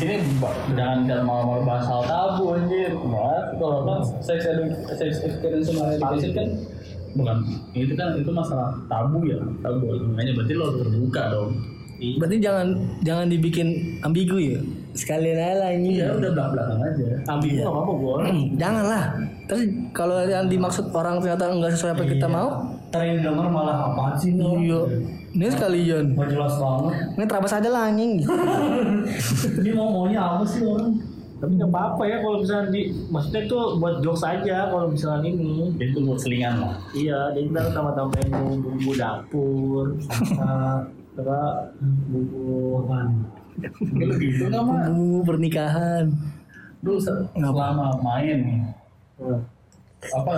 [0.00, 0.16] Ini
[0.72, 2.90] jangan jangan malah bahas hal tabu anjir.
[2.96, 6.48] Bahas kalau kan sex edu- sex experience sama education kan
[7.10, 7.36] bukan
[7.74, 11.50] itu kan itu masalah tabu ya tabu makanya berarti lo terbuka dong
[12.00, 12.66] Berarti jangan
[13.04, 14.56] jangan dibikin ambigu ya.
[14.96, 16.00] Sekalian aja lah ini.
[16.00, 18.16] ya udah belak belakan aja ambil nggak apa-apa gue
[18.56, 19.04] Janganlah.
[19.44, 19.62] Terus
[19.92, 22.48] kalau yang dimaksud orang ternyata enggak sesuai apa kita mau,
[22.88, 24.80] ntar denger malah apaan sih lo iya.
[25.30, 26.04] Ini sekalian.
[26.12, 28.12] Gak jelas banget Ini terabas aja lah anjing.
[29.60, 30.98] Ini mau maunya apa sih orang?
[31.40, 35.72] Tapi nggak apa-apa ya kalau misalnya di maksudnya itu buat jokes aja kalau misalnya ini.
[35.72, 38.28] itu buat selingan lah Iya, jadi kita tambah-tambahin
[38.60, 39.96] bumbu dapur,
[40.28, 40.84] sama
[42.12, 42.44] bumbu
[42.84, 43.24] apaan?
[44.20, 46.12] Gitu nggak mah Bu pernikahan.
[46.80, 48.60] lu se- selama main nih
[50.12, 50.32] apa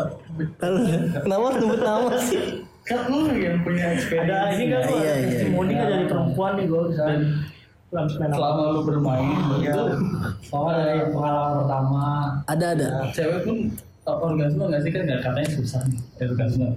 [1.22, 2.42] Kenapa harus nyebut nama sih?
[2.82, 6.52] Kan lu yang punya experience Ada ini kan Iya, gua iya, testimoni kan dari perempuan
[6.54, 7.18] nih gue misalnya.
[8.10, 9.82] selama lu bermain itu
[10.42, 12.04] Soalnya dari pengalaman pertama.
[12.46, 12.88] Ada ada.
[13.10, 13.56] cewek pun
[14.02, 16.68] orgasme nggak sih kan nggak katanya susah nih orgasme.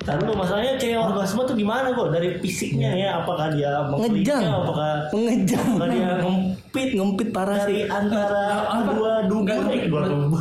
[0.00, 2.08] Tapi lu masalahnya cewek orgasme tuh gimana kok?
[2.08, 4.42] Dari fisiknya ya, apakah dia Ngejang.
[4.48, 5.66] apakah Mengejam.
[5.68, 7.80] apakah dia ngempit Ngempit parah dari sih.
[7.86, 8.44] antara
[8.88, 10.40] dua dubur eh, dua dubur.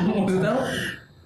[0.00, 0.64] maksudnya apa?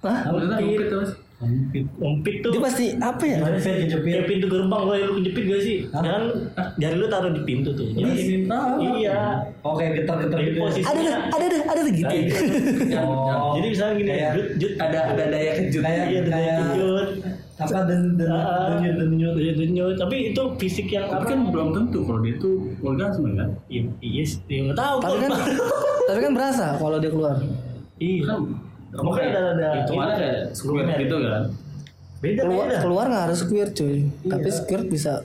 [0.03, 0.19] Hah?
[0.27, 3.39] maksudnya ngempit terus Ngempit tuh Dia pasti apa ya?
[3.59, 4.13] saya kejepit.
[4.13, 5.79] Ya pintu gerbang gue lu kejepit gak sih?
[5.91, 6.23] Jangan
[6.79, 7.91] jari lu taruh di pintu tuh.
[7.91, 8.47] Jadi,
[8.97, 9.43] iya.
[9.61, 10.59] Oke, getar-getar gitu.
[10.59, 12.15] posisi Ada ada ada ada ada gitu.
[12.97, 13.53] Oh.
[13.55, 17.07] Jadi misalnya gini, Kayak- jut jut ada ada daya kejut iya kayak kayak jut.
[17.55, 19.95] apa dan dan Ah, denyut denyut Iya, denyut.
[19.95, 24.23] Tapi itu fisik yang tapi kan belum tentu kalau dia tuh orgasme kan Iya, iya.
[24.49, 24.97] Iya, nggak tahu.
[24.99, 25.23] Tapi gua.
[25.23, 25.31] kan
[26.09, 27.37] tapi kan berasa kalau dia keluar.
[27.97, 28.23] iya.
[28.95, 31.43] Kan Mungkin ada ada itu mana kayak squirt gitu kan
[32.19, 32.79] Beda Keluar beda.
[32.81, 33.97] keluar nggak harus squirt cuy.
[34.25, 35.21] Tapi squirt bisa.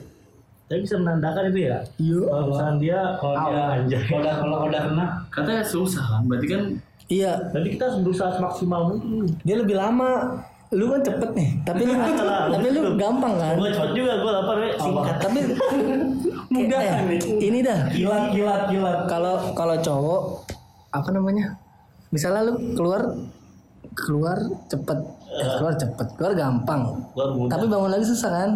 [0.66, 1.78] Tapi bisa menandakan itu ya.
[1.96, 2.20] Iya.
[2.22, 4.00] Kalau misalnya dia kalau dia anjay.
[4.04, 6.62] kalau udah kalau udah kena katanya susah kan berarti kan
[7.08, 7.32] Iya.
[7.50, 9.32] Jadi kita harus berusaha semaksimal mungkin.
[9.40, 10.38] Dia lebih lama.
[10.70, 11.50] Lu kan cepet nih.
[11.64, 11.94] Tapi lu
[12.54, 13.54] tapi lu gampang kan.
[13.56, 15.16] Gue cepet juga, gue lapar ya, singkat.
[15.18, 15.38] Tapi
[16.54, 16.80] mudah
[17.40, 17.80] ini dah.
[17.90, 20.20] kilat kilat kilat Kalau kalau cowok
[20.92, 21.56] apa namanya?
[22.10, 23.08] Misalnya lu keluar
[23.92, 26.82] keluar cepet, eh, keluar cepet, keluar gampang.
[27.10, 27.50] Gue mudah.
[27.50, 28.50] Tapi bangun lagi susah kan?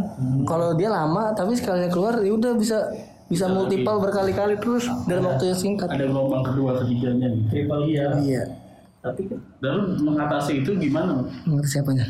[0.45, 2.79] Kalau dia lama, tapi sekalinya keluar, ya udah bisa
[3.25, 5.89] bisa multiple berkali-kali terus dalam waktu yang singkat.
[5.89, 8.07] ada gelombang kedua ketiganya nih triple iya.
[8.15, 8.45] Iya.
[9.01, 12.05] Tapi kan dan lu mengatasi itu gimana Mengerti siapanya?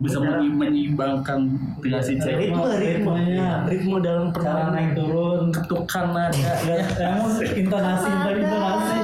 [0.00, 1.44] bisa menyi- menyeimbangkan
[1.78, 3.20] relasi cewek ritme, ritme,
[3.68, 4.72] ritme dalam permainan.
[4.72, 6.52] naik turun ketukan nada
[6.90, 7.26] kamu
[7.58, 8.98] intonasi tadi intonasi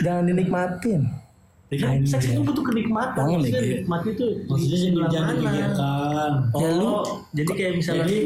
[0.00, 1.00] Jangan dinikmatin.
[1.72, 3.24] Ya kan, seks itu butuh kenikmatan.
[3.24, 3.72] Maksudnya lagi.
[3.80, 5.40] nikmat itu maksudnya di jadi jangan mana?
[5.40, 8.16] dipikirkan Ya lu Oh, jadi kayak misalnya jadi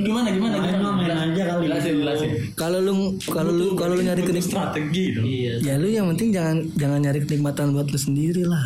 [0.00, 2.94] gimana gimana main mah main aja kali jelasin jelasin kalau lu
[3.28, 6.98] kalau lu kalau lu nyari kenikmatan strategi dong iya, ya lu yang penting jangan jangan
[7.04, 8.64] nyari kenikmatan buat lu sendiri lah.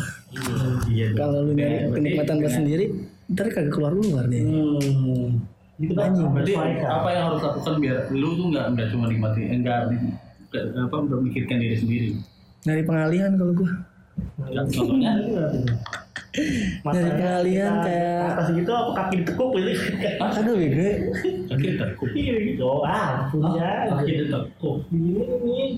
[0.87, 2.85] iya Kalau lu nyari kenikmatan buat sendiri,
[3.27, 4.39] ntar kagak keluar keluar deh.
[4.39, 5.27] hmm.
[5.79, 6.53] Kita berarti
[6.87, 9.91] apa yang harus lakukan biar lu tuh nggak nggak cuma nikmati enggak
[10.49, 12.09] nggak apa memikirkan diri sendiri
[12.67, 13.71] Nyari pengalihan kalau gua.
[14.69, 15.11] Contohnya
[16.85, 19.71] Nyari pengalihan kayak atas gitu apa kaki ditekuk gitu
[20.21, 20.89] Aduh bego.
[21.49, 22.63] kaki terkuk iya gitu.
[22.69, 25.69] Oh ah punya kaki terkuk gini nih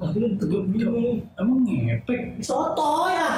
[0.00, 1.20] kaki ditekuk gini.
[1.36, 2.20] Emang ngepek?
[2.40, 3.28] Soto ya.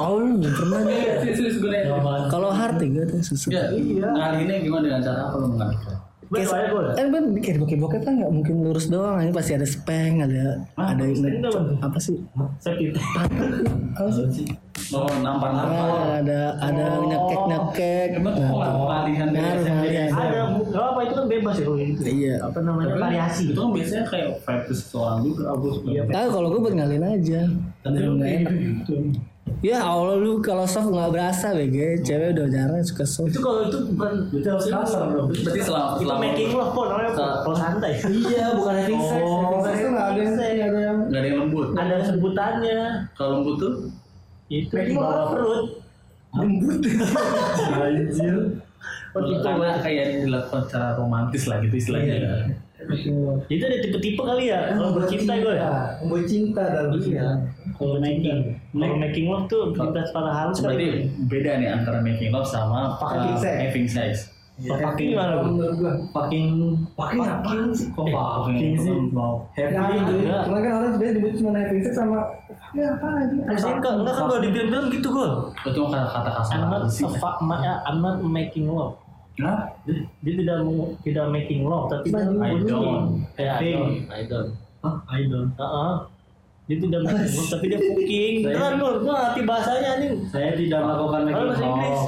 [0.00, 1.04] Oh lu belum pernah nih.
[1.36, 3.50] serius gue nanya Kalau hard ya gue tuh susah.
[3.52, 5.96] Enggak, ngalihinnya gimana dengan cara apa lu mengalihkan?
[6.26, 9.64] Soalnya gue Eh ben bikin bokep bokep kan nggak mungkin lurus doang, ini pasti ada
[9.64, 11.42] speng, ada ada speng
[11.78, 12.16] apa sih?
[12.58, 13.00] saya kita
[13.94, 14.46] Apa sih?
[14.90, 15.80] Oh, nampar-nampar.
[15.80, 18.08] Ah, ada ada nyekek nyekek.
[18.14, 19.64] Dari Ngaruh SMP?
[19.64, 20.10] pengalihan.
[20.12, 20.40] ada
[20.84, 22.34] apa itu kan bebas ya kalau gitu Iya.
[22.42, 25.88] apa namanya variasi Itu kan biasanya kayak fetish seseorang juga, aku suka.
[25.88, 27.40] Iya, Tahu kalau gue buat ngalihin aja.
[27.80, 28.54] Tapi lu nggak kayak enak.
[29.64, 33.32] Ya Allah lu kalau soft nggak berasa BG, cewek udah jarang suka soft.
[33.32, 35.32] itu kalau itu bukan itu harus kasar dong.
[35.32, 37.92] Berarti selama itu selama making love kok namanya kalau santai.
[38.04, 39.22] Iya bukan having sex.
[39.24, 41.68] Oh, sex tuh nggak ada yang nggak ada yang nggak ada yang lembut.
[41.76, 42.80] ada sebutannya.
[43.16, 43.72] Kalau lembut tuh?
[44.52, 45.64] Itu di bawah perut.
[46.36, 46.80] Lembut.
[47.80, 48.36] Anjir.
[49.16, 49.40] Oh gitu.
[49.40, 52.52] Karena kayak dilakukan secara romantis lah gitu istilahnya.
[53.48, 54.76] itu ada tipe-tipe kali ya?
[54.76, 55.56] Kalau bercinta gue.
[55.56, 57.28] Ya membuat cinta dalam iya
[57.74, 58.38] kalau making
[58.70, 60.86] kalau making love tuh kita secara halus Berarti
[61.26, 63.54] beda nih antara making love sama Fucking uh, sex.
[63.60, 64.12] having sex.
[64.54, 65.50] fucking gimana Bu?
[65.50, 66.46] menurut gua fucking
[66.94, 68.94] fucking apaan sih kok Fucking sih
[69.58, 72.18] happy Ya, cuma kan orang sebenarnya disebut cuma having sex sama
[72.70, 75.28] ya apa aja enggak kan kalau di film-film gitu gue
[75.64, 78.94] Itu kata-kata kasar I'm not apa a fuck, ya, I'm not making love
[79.34, 79.66] Hah?
[79.82, 83.26] dia, dia tidak mau- tidak making love tapi dia I don't.
[83.34, 83.98] I idol don't.
[84.06, 84.50] I don't.
[84.80, 84.94] Hah?
[85.10, 85.92] idol Heeh.
[86.64, 91.20] Dia tidak love tapi dia fucking beneran lu gua ngerti bahasanya nih Saya tidak melakukan
[91.22, 92.00] making bahasa Inggris.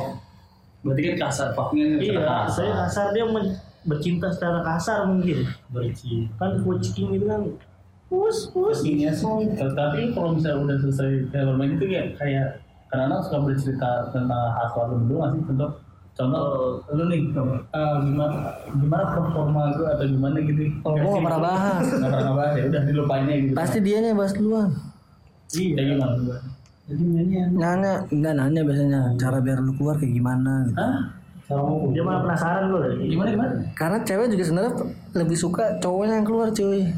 [0.78, 2.50] Berarti kan kasar fucknya kan iya kasar.
[2.52, 5.38] saya kasar dia men- bercinta secara kasar mungkin
[5.68, 6.26] Berci.
[6.34, 7.42] kan kucing itu kan
[8.06, 9.46] pus pus Iya sih.
[9.54, 12.46] Tapi kalau misalnya udah selesai bermain itu kayak kayak
[12.86, 15.70] kadang-kadang suka bercerita tentang hal suatu dulu nggak sih contoh
[16.16, 18.36] contoh lu nih eh, gimana
[18.72, 20.62] gimana performa gue atau gimana gitu?
[20.80, 21.84] Oh, gua nggak pernah bahas.
[21.92, 22.62] nggak pernah bahas ya?
[22.72, 23.52] Udah dilupainnya gitu.
[23.52, 24.70] Pasti dia nya bahas duluan.
[25.54, 26.16] iya gimana
[26.86, 30.78] Jadi mainnya Nanya, enggak nanya biasanya cara biar lu keluar kayak gimana gitu.
[30.80, 30.96] Hah?
[31.46, 33.52] sama dia malah penasaran lu gimana gimana?
[33.78, 34.72] Karena cewek juga sebenarnya
[35.14, 36.90] lebih suka cowoknya yang keluar cuy.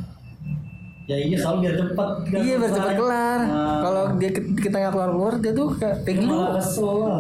[1.09, 2.09] Ya iya selalu biar cepat.
[2.29, 3.41] Iya biar cepet kelar.
[3.81, 6.35] Kalau dia kita nggak keluar keluar dia tuh kayak kayak gitu.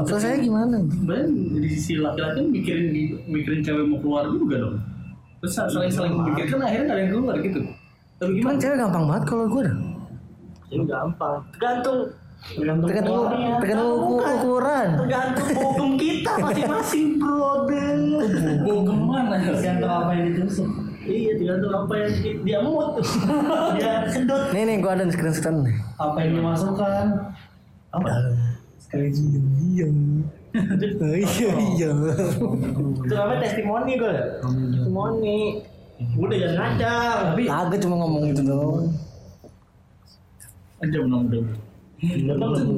[0.05, 0.76] Selesai gimana?
[0.85, 1.26] sebenarnya
[1.56, 2.87] di sisi laki-laki mikirin
[3.26, 4.76] mikirin cewek mau keluar juga dong
[5.38, 7.61] terus saling saling memikirkan akhirnya nggak ada yang keluar gitu
[8.19, 9.76] tapi gimana cewek gampang banget kalau gue dah.
[10.67, 11.99] jadi gampang tergantung
[12.38, 13.19] Tergantung Tergantung
[13.58, 14.88] tergantung uku- ukuran.
[14.96, 17.94] tergantung hukum kita masing-masing brother
[18.62, 20.70] mau ke mana tergantung apa yang ditusuk.
[21.10, 22.88] Iya tergantung apa yang di- dia mood
[23.75, 25.76] dia sedot Nih nih gue ada di screenshot nih.
[25.96, 27.05] Apa yang dimasukkan?
[27.90, 28.08] Apa?
[28.78, 29.96] Sekali diam diam.
[30.49, 31.90] Oh, iya iya.
[32.99, 35.38] itu namanya testimoni gue testimoni
[36.14, 38.87] udah jangan ngacang Tapi Kagak cuma ngomong gitu doang.
[40.78, 41.43] aja menang udah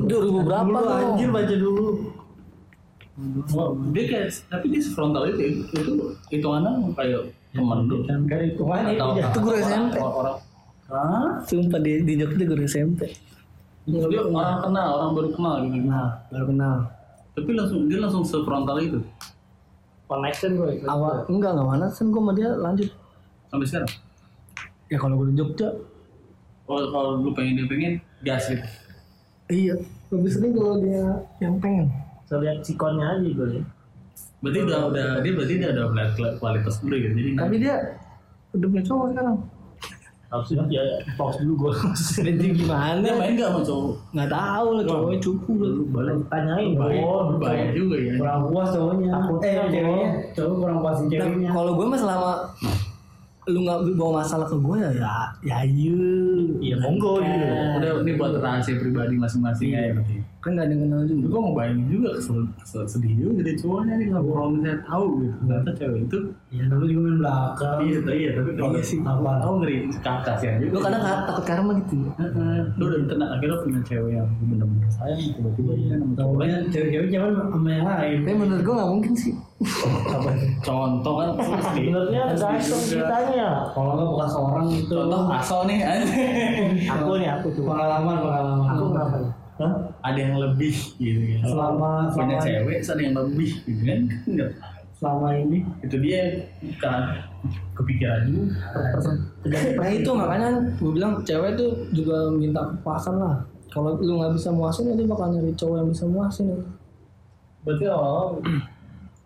[0.09, 0.91] 2000 berapa dulu lo?
[0.91, 1.87] anjir baca dulu
[3.93, 5.93] dia kayak tapi dia frontal itu itu
[6.29, 9.27] hitungannya kayak teman lu kan kan itu mana itu ya.
[9.33, 9.95] Guru SMP.
[9.97, 10.37] orang orang
[10.87, 11.31] Hah?
[11.45, 13.01] Sumpah di di Jogja guru SMP.
[13.87, 16.77] dia orang kenal orang baru kenal gitu Nah, baru kenal.
[17.33, 18.99] tapi langsung dia langsung sefrontal itu
[20.05, 22.89] connection gue Awal enggak enggak mana kan gue sama dia lanjut.
[23.47, 23.93] sampai sekarang
[24.87, 25.69] Ya kalau gue di Jogja.
[26.65, 28.67] kalau kalau lu pengen dia pengen gas gitu
[29.49, 29.75] Iya.
[30.09, 31.03] Lebih sering kalau dia
[31.39, 31.87] yang pengen.
[32.25, 33.63] saya lihat sikonnya aja gue ya
[34.41, 37.75] berarti udah udah dia berarti dia udah melihat kualitas dulu gitu jadi Tapi dia
[38.51, 39.37] udah punya cowok sekarang.
[40.27, 40.83] harusnya ya
[41.15, 41.73] pause dulu gue
[42.23, 42.99] Jadi gimana?
[42.99, 45.71] dia main gak sama cowok Nggak tahu lah cowoknya cukup lah.
[45.91, 49.11] balik tanyain oh bahaya juga ya Kurang puas cowoknya.
[49.41, 50.09] Eh ceweknya.
[50.33, 51.51] Cowok kurang puasin Nah, ceweknya.
[51.51, 52.31] kalau gue mah selama
[53.43, 55.99] lu nggak bawa masalah ke gue ya ya ya iya
[56.63, 60.83] iya monggo gitu udah ini buat rahasia pribadi masing-masing ya berarti kan nggak ada yang
[60.83, 64.49] kenal juga gue mau bayangin juga kesel, kesel sedih juga jadi cowoknya nih kalau kalau
[64.51, 66.19] misalnya tahu gitu ternyata cewek itu
[66.51, 67.77] Ya tapi juga main belakang.
[67.81, 68.99] iya tapi iya tapi kalau Iya sih.
[69.01, 72.59] apa tahu ngeri kakak sih aja lu kadang ka- takut karma gitu Heeh.
[72.75, 77.09] lu udah kena akhirnya punya cewek yang bener-bener sayang tiba-tiba ya nama cowoknya Cowoknya cewek-cewek
[77.11, 78.17] jangan sama yang lain.
[78.21, 79.33] tapi menurut gue nggak mungkin sih
[80.61, 81.29] contoh kan
[81.69, 84.95] sebenarnya gantung ceritanya Kalau nggak bukan seorang itu.
[84.95, 85.79] contoh asal nih
[86.89, 88.67] aku nih aku tuh Pengalaman pengalaman.
[88.67, 89.93] aku nih Hah?
[90.01, 91.41] ada yang lebih gitu ya.
[91.45, 94.01] Selama punya selama, cewek ada yang lebih gitu kan?
[94.25, 94.51] Enggak
[95.01, 95.65] selama ini?
[95.81, 96.45] Itu dia
[96.77, 97.25] kan
[97.73, 98.53] kepikiran juga.
[99.81, 103.41] Nah itu makanya gue bilang cewek tuh juga minta kepuasan lah.
[103.73, 106.47] Kalau lu nggak bisa muasin ya dia bakal nyari cowok yang bisa muasin.
[107.65, 108.45] Berarti awal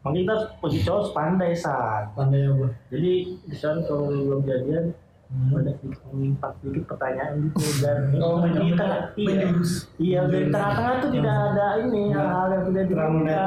[0.06, 2.70] Makanya kita posisi cowok pandai saat pandai apa?
[2.94, 3.12] jadi
[3.50, 4.84] misalnya kalau lu belum jadian
[5.32, 5.76] banyak
[6.12, 9.50] menimpak sedikit pertanyaan gitu dan Oh, di tengah iya
[9.98, 13.46] iya dari tengah-tengah tuh tidak ada ini hal-hal yang tidak ya?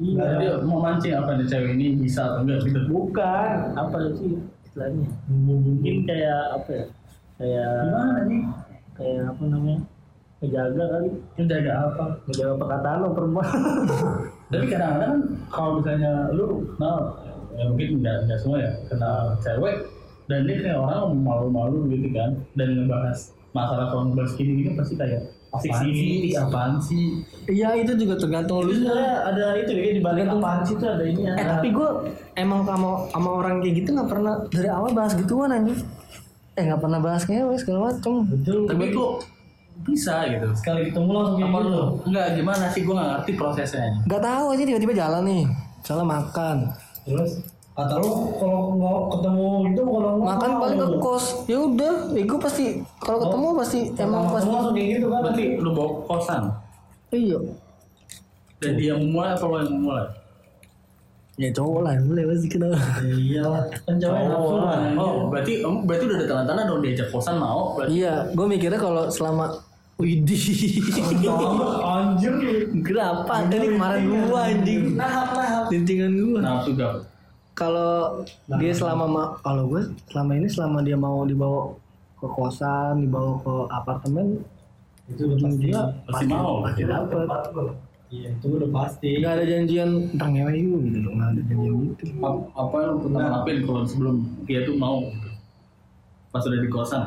[0.00, 0.24] iya.
[0.40, 1.86] Dia mau mancing apa nih cewek ini?
[2.00, 2.80] Bisa atau enggak gitu?
[2.88, 3.50] Bukan.
[3.76, 4.32] Apa sih
[4.64, 5.08] istilahnya?
[5.28, 6.86] Mungkin kayak apa ya?
[7.36, 8.42] Kayak gimana nih?
[8.96, 9.80] kayak apa namanya?
[10.40, 11.10] Menjaga kali.
[11.36, 12.04] Menjaga apa?
[12.24, 13.48] Menjaga perkataan lo perempuan.
[14.50, 15.20] Tapi kadang-kadang kan
[15.52, 16.46] kalau misalnya lu
[16.76, 16.96] kenal
[17.60, 19.76] ya mungkin enggak enggak semua ya kenal cewek
[20.30, 22.30] dan dia kayak orang malu-malu gitu kan.
[22.54, 26.32] Dan ngebahas masalah ngebahas gini gini pasti kayak apaan sih?
[26.38, 27.04] apaan sih?
[27.50, 28.70] Iya itu juga tergantung lu.
[28.70, 31.88] Sebenarnya ada itu ya di balik apaan sih tuh ada ini eh tapi gue
[32.38, 35.82] emang sama sama orang kayak gitu nggak pernah dari awal bahas gituan anjing.
[36.54, 38.14] Eh nggak pernah bahas ngewe segala macem.
[38.30, 38.70] Betul.
[38.70, 39.12] tapi kok
[39.80, 40.48] bisa gitu?
[40.54, 41.70] Sekali ketemu langsung kayak apa gitu.
[41.72, 41.82] lu?
[42.06, 42.80] Enggak gimana sih?
[42.86, 43.90] Gue nggak ngerti prosesnya.
[44.06, 45.44] Nggak tahu aja tiba-tiba jalan nih.
[45.82, 46.56] Salah makan.
[47.08, 47.32] Terus
[47.80, 52.38] kata lu kalau nggak ketemu itu kalau makan paling ke kos ya udah ya gue
[52.40, 52.64] pasti
[53.00, 55.20] kalau ketemu pasti emang Kalau pasti ketemu langsung gitu kan.
[55.24, 56.42] berarti lu bawa kosan
[57.10, 57.38] iya
[58.60, 60.06] dan dia yang memulai apa lo yang memulai
[61.40, 63.64] ya cowok lah yang boleh pasti kenal Ya iyalah.
[63.88, 64.80] Kan nafsu oh, kan.
[65.00, 69.08] oh berarti berarti udah ada tanda-tanda dong diajak kosan mau berarti iya gue mikirnya kalau
[69.08, 69.48] selama
[70.00, 70.44] Widih.
[71.84, 72.32] Anjir.
[72.80, 73.44] Kenapa?
[73.52, 74.96] Ini kemarin gua anjing.
[74.96, 75.64] Nahap nahap.
[75.68, 76.38] Lintingan gua.
[76.40, 77.04] Nah juga.
[77.60, 78.24] Kalau
[78.54, 81.76] dia selama ma- kalau gue selama ini selama dia mau dibawa
[82.16, 84.40] ke kosan, dibawa ke apartemen,
[85.06, 85.60] Itu udah pasti.
[85.62, 86.64] dia Pasti mau.
[86.64, 87.26] pasti dapet.
[88.10, 89.10] Iya itu udah pasti.
[89.18, 92.04] Gak ada janjian ngewe yuk gitu loh, gak ada janjian gitu.
[92.18, 94.98] Ap- Apa yang lu pernah lakuin kalau sebelum dia tuh mau?
[96.28, 97.04] Pas udah di kosan.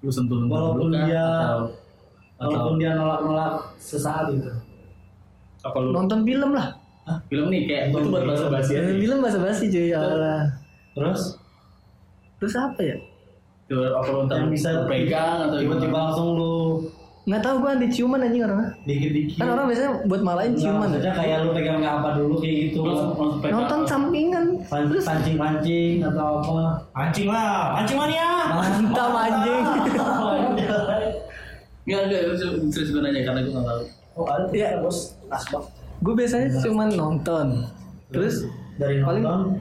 [0.00, 1.60] Lu sentuh sentuh Walaupun dulu dia- atau,
[2.36, 4.48] atau Walaupun dia nolak-nolak sesaat itu.
[5.60, 6.75] apa lu Nonton film lah.
[7.26, 8.72] Film nih kayak itu buat bahasa basi.
[8.74, 10.40] Nonton film bahasa basi cuy, Allah.
[10.92, 11.20] Terus
[12.36, 12.96] Terus apa ya?
[13.66, 16.54] Coba apa lu ntar bisa pegang atau tiba-tiba langsung lu
[17.26, 18.70] Nggak tahu gue di ciuman anjing orangnya.
[18.86, 19.34] dikit-dikit.
[19.34, 20.86] Kan orang biasanya buat malain ciuman.
[20.86, 22.78] maksudnya kayak lu pegang apa dulu kayak gitu.
[22.80, 23.42] Langsung.
[23.42, 24.44] Nonton sampingan.
[24.62, 26.86] Pan- Pancing-pancing atau apa.
[26.94, 28.30] Pancing lah, pancing mania.
[28.48, 29.64] Mantap anjing.
[31.82, 32.34] Enggak enggak itu
[32.68, 33.82] serius gue nanya karena gue nggak tahu.
[34.16, 34.68] Oh ada Iya.
[34.78, 35.64] bos, asbak.
[36.02, 37.46] Gue biasanya cuman nonton.
[38.12, 39.60] Terus dari paling nonton,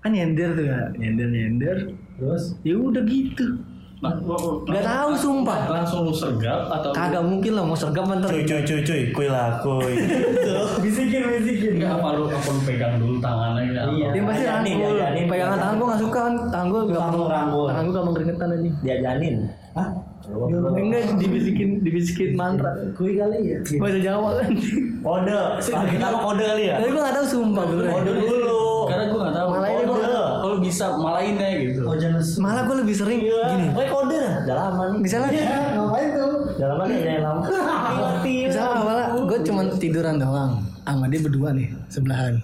[0.00, 1.76] kan nyender tuh ya, nyender nyender.
[2.20, 3.60] terus Ya udah gitu.
[4.00, 4.16] Nah,
[4.64, 5.68] Nggak tahu sumpah.
[5.68, 8.32] Langsung lu sergap atau Kagak mungkin lah mau sergap ntar.
[8.32, 9.92] Cuy cuy cuy cuy, kuy lah kuy.
[10.84, 11.72] bisikin bisikin.
[11.76, 13.82] Enggak apa lu apa lu pegang dulu tangannya ya?
[13.92, 14.08] Iya.
[14.16, 15.28] Dia pasti rangkul.
[15.28, 16.34] Pegangan tangan gue gak suka kan.
[16.48, 17.66] Tangan gue gak Langsung rangkul.
[17.68, 18.74] Tangan gue gampang keringetan anjing.
[18.80, 19.36] Diajanin.
[19.76, 19.88] Hah?
[20.30, 22.70] Enggak dibisikin dibisikin mantra.
[22.94, 23.58] Kui kali ya.
[23.76, 24.52] Bahasa Jawa kan.
[25.00, 25.32] Kode.
[25.32, 26.74] Ah, kita mau kode kali ya.
[26.78, 27.92] Tapi gue gak tahu sumpah beneran.
[27.92, 28.62] Kode dulu.
[28.86, 29.48] Karena gue nggak tahu.
[29.50, 30.06] Malahin Kalau gua.
[30.06, 31.80] lu- Kalau bisa malainnya gitu.
[31.84, 33.66] Oh jangan Malah gue lebih sering gini.
[33.70, 34.34] Kuy kode nah.
[34.44, 35.00] Dalaman nih.
[35.02, 35.28] Misalnya
[35.74, 36.32] ngapain tuh?
[36.56, 37.42] Dalaman nih jangan lama.
[38.24, 42.34] Misalnya awalnya gue cuman tiduran doang sama dia berdua nih sebelahan.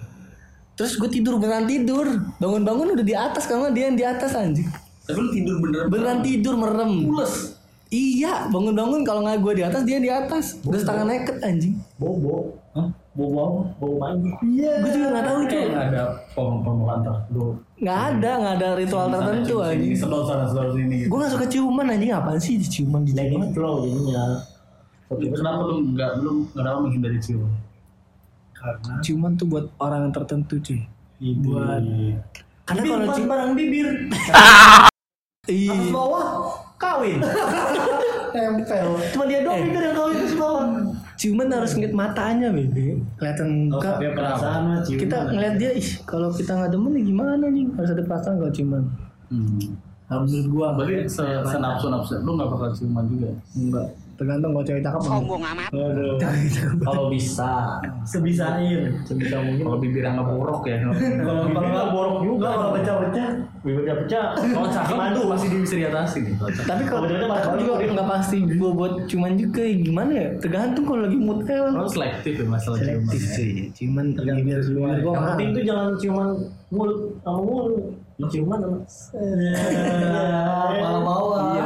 [0.77, 2.05] Terus gue tidur beneran tidur,
[2.37, 4.69] bangun-bangun udah di atas karena dia yang di atas anjing.
[5.03, 5.81] Tapi lu tidur bener.
[5.89, 6.91] Beneran tidur merem.
[7.03, 7.56] Pules.
[7.87, 10.59] Iya, bangun-bangun kalau nggak gue di atas dia di atas.
[10.67, 11.79] Udah setengah naked anjing.
[11.95, 12.51] Bobo.
[12.75, 12.91] Hah?
[13.15, 13.61] Bobo apa?
[13.79, 14.29] Bobo mandi.
[14.43, 14.83] Iya.
[14.83, 15.55] Gue juga nggak tahu itu.
[15.71, 16.03] Nggak ada
[16.35, 17.45] pom pemulaan tertentu.
[17.79, 19.93] Nggak ada, nggak ada ritual tertentu anjing.
[19.95, 21.07] sedot sana sedot sini gitu.
[21.07, 23.49] Gue nggak suka ciuman anjing apaan sih di ciuman di Lagi ciuman.
[23.55, 24.23] flow jadinya.
[25.07, 27.47] Kenapa lu nggak belum kenapa menghindari cium?
[28.51, 30.83] Karena Ciuman tuh buat orang yang tertentu cuy.
[31.39, 31.81] Buat
[32.67, 33.87] karena kalau bukan cium barang bibir.
[35.47, 35.71] iya.
[35.71, 36.27] Atas bawah
[36.77, 37.17] kawin.
[38.29, 38.87] Tempel.
[39.09, 39.73] Cuma dia doang Eh.
[39.73, 40.65] yang kawin terus bawah.
[41.17, 43.01] ciuman harus ngeliat matanya bebe.
[43.17, 43.97] Kelihatan Oh, muka.
[43.97, 45.01] perasaan mah ciuman.
[45.01, 48.51] kita ngeliat dia ih kalau kita nggak demen ya gimana nih harus ada perasaan kalau
[48.51, 48.83] ciuman
[49.27, 49.59] Hmm.
[50.07, 53.33] menurut gua Berarti se- senapsu napsu lu nggak bakal ciuman juga.
[53.51, 53.87] enggak
[54.17, 56.17] tergantung kalau cewek cakep sombong Aduh.
[56.87, 59.63] Kalau bisa, sebisain, sebisa mungkin.
[59.63, 60.77] Kalau bibirnya ngeborok ya.
[61.27, 63.27] Kalau kalau nggak borok juga, kalau pecah-pecah,
[63.61, 64.25] bibirnya pecah.
[64.33, 66.17] Kalau cakep tuh masih bisa diatasi.
[66.25, 66.33] Nih.
[66.65, 68.37] tapi kalau Kebetulan cakep juga nggak pasti.
[68.57, 70.27] Gua buat ciuman juga gimana ya?
[70.41, 73.05] Tergantung kalau lagi mood kan Kalau selektif ya masalah ciuman.
[73.05, 73.51] selektif sih.
[73.77, 76.29] Ciuman Tergantung bibir bibir gua Yang penting tuh jangan ciuman
[76.73, 78.06] mulut sama mulut.
[78.17, 78.77] Ciuman sama.
[80.81, 81.41] Malah bawah.
[81.53, 81.65] iya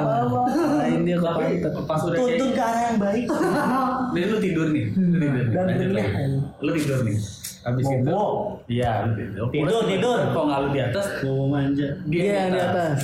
[0.84, 3.25] lain dia ke Tapi pantat pas udah Tuntun ke arah yang baik.
[4.15, 4.86] Nih lu tidur nih.
[4.91, 5.53] Lu tidur.
[5.55, 5.89] Dan bener.
[5.96, 6.36] lagi.
[6.60, 7.17] Lu tidur nih.
[7.62, 8.20] Habis itu.
[8.67, 9.48] Iya, tidur.
[9.53, 10.20] Tidur, tidur.
[10.36, 11.89] Kalau nggak lu di atas, Bobo manja.
[12.12, 13.00] dia iya yang di atas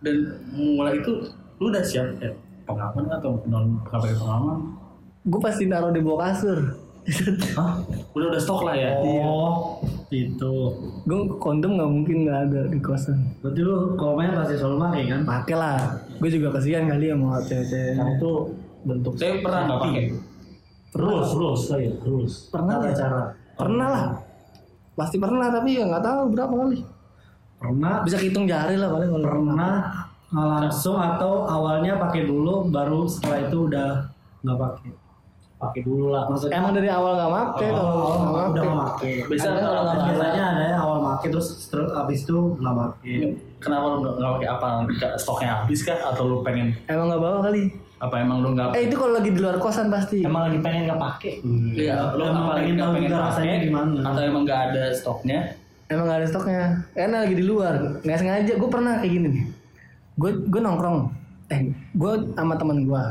[0.00, 0.16] Dan
[0.56, 1.12] mulai itu
[1.60, 2.32] lu udah siap ya,
[2.64, 4.80] pengaman atau non pakai pengaman?
[5.28, 6.79] gua pasti naruh di bawah kasur
[7.58, 7.82] Hah?
[8.14, 8.90] Udah udah stok lah ya.
[9.02, 10.54] Oh, itu.
[11.06, 15.02] gua kondom nggak mungkin nggak ada di kosan Berarti lu kalau main pasti selalu pakai
[15.06, 15.20] kan?
[15.22, 15.78] pakai lah
[16.18, 18.32] gue juga kasihan kali ya mau cewek-cewek Karena itu
[18.82, 20.04] bentuk Saya pernah nggak pakai.
[20.90, 22.32] Terus, terus, kayak terus.
[22.50, 22.94] Pernah Tata ya?
[22.98, 23.22] cara.
[23.54, 24.04] pernah lah
[24.98, 26.78] pasti pernah tapi ya nggak tahu berapa kali
[27.60, 29.74] Pernah, bisa hitung jari lah paling kalau pernah
[30.32, 33.90] langsung atau awalnya pakai dulu, baru setelah itu udah
[34.46, 34.90] nggak pakai.
[35.60, 36.24] Pakai dulu lah.
[36.24, 39.12] Maksudnya emang dari awal nggak make kalau awal nggak udah make nggak pakai.
[39.28, 43.14] Bisa Ada kalau nggak Biasanya ada yang awal pakai terus terus abis itu nggak pakai.
[43.60, 44.66] Kenapa lu nggak pakai apa?
[45.14, 45.98] Stoknya habis kah?
[46.02, 46.72] Atau lu pengen?
[46.86, 47.62] emang nggak bawa kali
[48.00, 48.72] Apa emang lu nggak?
[48.72, 51.34] eh itu kalau lagi di luar kosan pasti Emang lagi pengen nggak pakai.
[51.70, 53.66] Iya, lu Emang apa pengen nggak tahu pengen rasanya pakai?
[53.68, 53.98] gimana.
[54.02, 55.40] Atau emang nggak ada stoknya?
[55.86, 56.62] emang nggak ada stoknya
[56.94, 59.44] karena lagi di luar nggak sengaja gue pernah kayak gini nih
[60.16, 60.98] gue gue nongkrong
[61.50, 61.60] eh
[61.92, 63.02] gue sama teman gue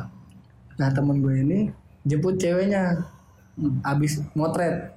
[0.73, 1.59] nah teman gue ini
[2.07, 2.95] jemput ceweknya.
[3.83, 4.95] Abis motret.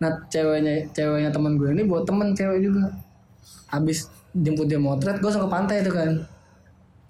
[0.00, 2.88] Nah ceweknya ceweknya teman gue ini buat temen cewek juga.
[3.68, 6.10] Abis jemput dia motret gue langsung ke pantai itu kan.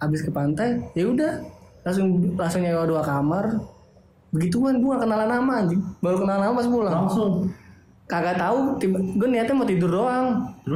[0.03, 1.39] Abis ke pantai ya udah.
[1.87, 3.55] Langsung langsung nyewa dua kamar.
[4.31, 5.83] Begituan gue gak kenalan nama anjing.
[6.03, 7.51] Baru kenalan nama pas pulang Langsung.
[8.11, 10.27] kagak tahu tiba gue niatnya mau tidur doang.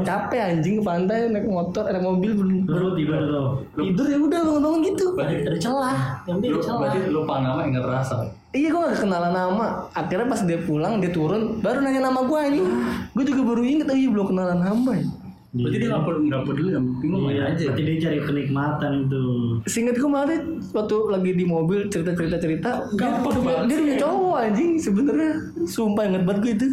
[0.06, 3.46] Capek anjing ke pantai naik motor naik mobil belum Terus lu tiba tuh.
[3.74, 5.06] tidur ya udah bangun bangun gitu.
[5.18, 5.98] Ada celah.
[6.30, 6.78] Yang penting ada celah.
[6.78, 8.14] berarti lu Panama yang ngerasa.
[8.54, 9.66] Iya gue gak kenalan nama.
[9.90, 12.66] Akhirnya pas dia pulang dia turun baru nanya nama gue anjing
[13.10, 15.06] gue juga baru inget oh iya belum kenalan nama ya.
[15.54, 17.62] Berarti dia nggak perlu nggak peduli yang penting Iya, aja.
[17.64, 19.22] berarti dia cari kenikmatan itu.
[19.64, 20.38] Seinget gue malah dia
[20.72, 25.32] waktu lagi di mobil cerita-cerita cerita dia, Gampang dia, banget dia punya cowok anjing sebenarnya.
[25.62, 26.66] Sumpah inget banget gue itu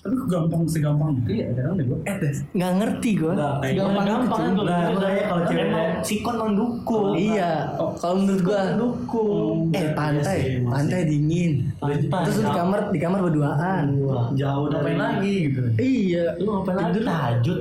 [0.00, 1.98] Tapi gampang segampang itu ya kadang deh gue.
[2.02, 5.68] eh des nggak ngerti gue Gampang gampang itu Nah, kayak kalau cewek
[6.00, 7.08] sikon mendukung.
[7.14, 7.52] iya
[7.94, 9.56] kalau menurut gue Mendukung.
[9.70, 12.08] eh pantai pantai dingin Pantai.
[12.24, 13.84] terus lu di kamar di kamar berduaan
[14.32, 15.60] jauh dari Ngapain lagi gitu.
[15.76, 16.98] iya Lu ngapain lagi?
[17.02, 17.58] Tahajud.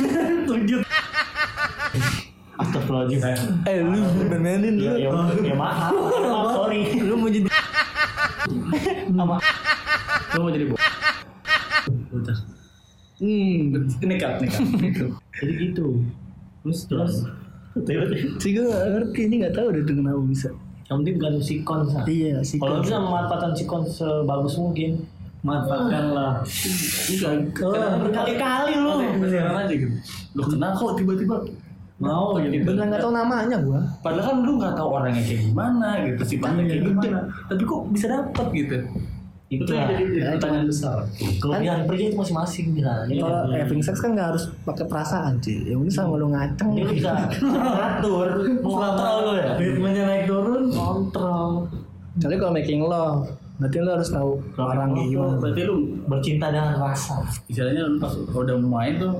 [0.48, 0.82] Tunjuk.
[2.52, 3.22] Astagfirullahaladzim.
[3.64, 5.10] eh lu benerin lu Ya, ya,
[5.42, 5.90] ya maaf.
[5.90, 6.86] Maaf, sorry.
[7.00, 7.48] lu mau jadi
[9.10, 10.76] Lu mau jadi bu.
[13.20, 14.60] Hmm Nekat nekat.
[14.80, 15.04] Gitu.
[15.36, 15.86] Jadi gitu.
[16.64, 17.14] Terus terus.
[18.42, 20.48] sih gue ngerti ini nggak tahu tuh kenapa bisa
[20.90, 22.00] Yang penting bukan sikon sa.
[22.10, 25.06] iya sih Kalau bisa memanfaatkan sikon sebagus mungkin.
[25.40, 26.42] Manfaatkanlah.
[26.44, 27.32] Enggak.
[27.56, 28.92] Kadang Berkali-kali lu.
[29.22, 29.94] Beneran aja gitu.
[30.36, 31.36] Lu kenal kok tiba-tiba
[32.00, 32.64] Mau gitu.
[32.64, 36.62] beneran nggak tahu namanya gue Padahal kan lu nggak tahu orangnya kayak gimana gitu, sifatnya
[36.64, 37.18] kayak gimana.
[37.44, 38.76] Tapi kok bisa dapet gitu?
[39.50, 39.90] Itu Itu yang lah.
[39.92, 40.96] jadi jadi pertanyaan besar.
[41.42, 42.92] Kelebihan pria itu masing-masing bisa.
[43.04, 45.66] Kalau having sex kan nggak harus pakai perasaan sih.
[45.66, 46.68] Yang penting sama lu ngaceng.
[46.70, 47.10] Dia bisa
[47.42, 48.28] mengatur,
[48.62, 49.50] mengontrol lu ya.
[49.56, 50.64] Ritmenya naik turun.
[50.70, 51.50] Kontrol.
[52.16, 53.26] Jadi kalau making love,
[53.56, 55.34] berarti lu harus tahu orang kayak gimana.
[55.36, 55.76] Berarti lu
[56.06, 57.14] Bercinta dengan rasa.
[57.44, 59.14] istilahnya lu pas udah main tuh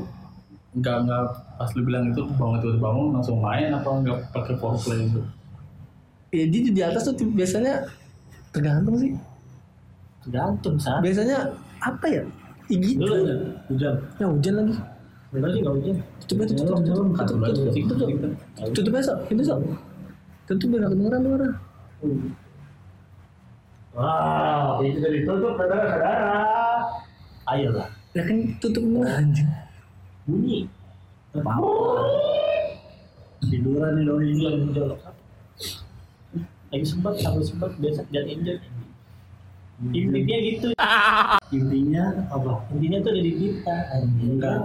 [0.70, 1.24] nggak nggak
[1.56, 5.18] pas lu bilang itu bangun itu bangun langsung main apa nggak pakai foreplay itu
[6.30, 7.90] Ya jadi di atas tuh biasanya
[8.48, 9.10] tergantung sih.
[10.30, 11.02] Gantung sah.
[11.02, 11.50] Biasanya
[11.82, 12.22] apa ya?
[12.70, 13.02] Gitu.
[13.02, 13.94] Dulu ya, hujan.
[14.22, 14.74] Ya hujan lagi.
[15.30, 15.96] Berarti sih enggak hujan.
[16.22, 18.08] Tutup aja tutup tutup tutup tutup tutup
[18.74, 19.58] tutup besok tutup besok.
[20.46, 21.22] Tentu biar nggak kedengeran
[22.00, 22.32] Wow, hmm.
[23.92, 26.40] Wah, itu dari tutup saudara-saudara.
[27.50, 27.88] Ayolah.
[28.14, 29.46] Ya kan tutup dulu anjing.
[30.26, 30.66] Bunyi.
[31.34, 31.54] Apa?
[33.46, 35.00] Tiduran nih Ini hilang jolok.
[36.70, 38.58] Lagi sempat sampai sempat biasa dan injek.
[39.80, 40.68] Intinya gitu.
[41.56, 42.52] Intinya apa?
[42.76, 43.76] Intinya tuh ada di kita.
[44.20, 44.58] Enggak.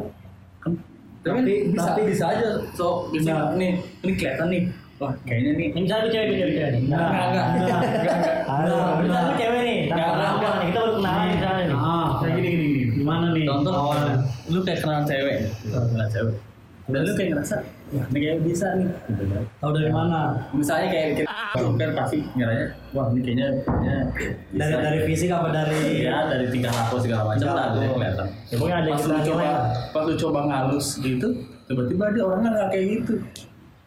[1.25, 2.47] tapi, bisa tapi bisa aja
[2.77, 4.63] so bisa nih ini kelihatan nih
[5.01, 6.71] wah kayaknya nih Ini misalnya lu cewek, gue cewek.
[6.85, 7.09] Enggak.
[7.09, 7.77] enggak enggak
[8.45, 8.93] enggak.
[9.01, 10.53] Misalnya lu cewek nih, Enggak, enggak.
[10.53, 11.77] nih, kita baru kenalan misalnya nih.
[11.81, 13.45] Ah, kayak gini gini gini gimana nih?
[13.49, 14.15] contoh awalnya?
[14.45, 16.35] lu kayak kenal cewek kenal cewek
[16.85, 19.23] dan lu kayak ngerasa wah ini kayak bisa nih gitu
[19.55, 20.19] Tahu dari mana?
[20.51, 21.31] misalnya kayak kita
[21.77, 23.95] kan pasti ngiranya wah ini kayaknya kayaknya
[24.51, 24.81] Dari bisa.
[24.81, 27.93] dari fisik apa dari ya dari tingkah laku segala macam lah laku.
[27.93, 29.47] kelihatan Ya, pokoknya ada pas lu kita coba
[29.91, 31.27] pas lu coba ngalus gitu
[31.65, 33.13] tiba-tiba dia orangnya nggak kayak gitu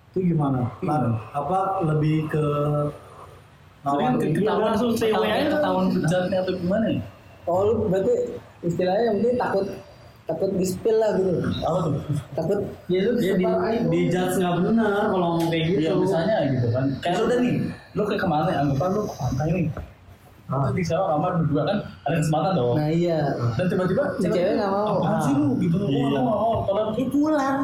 [0.09, 0.61] itu gimana?
[0.81, 1.09] Gimana?
[1.31, 2.45] Apa lebih ke
[3.79, 5.49] Tapi kan lawan ketahuan cewek aja.
[5.55, 7.01] ketahuan bejatnya atau gimana ya
[7.45, 8.15] Oh berarti
[8.61, 9.67] istilahnya yang penting takut
[10.29, 11.41] takut di spill lah gitu.
[11.59, 11.93] apa tuh
[12.33, 13.45] Takut ya lu Dia di,
[13.89, 15.79] di judge nggak benar kalau ngomong kayak gitu.
[15.81, 17.55] Iya misalnya gitu kan kayak lu udah nih
[17.91, 19.67] lu kayak ke mana ya anggapan lu ke pantai nih
[20.49, 23.21] Terus di sana kamar berdua kan ada kesempatan dong Nah iya.
[23.53, 24.97] dan tiba-tiba Si cewek nggak mau.
[24.97, 26.05] apaan sih lu gitu lu Iya.
[26.09, 27.59] nggak mau kalau lu pulang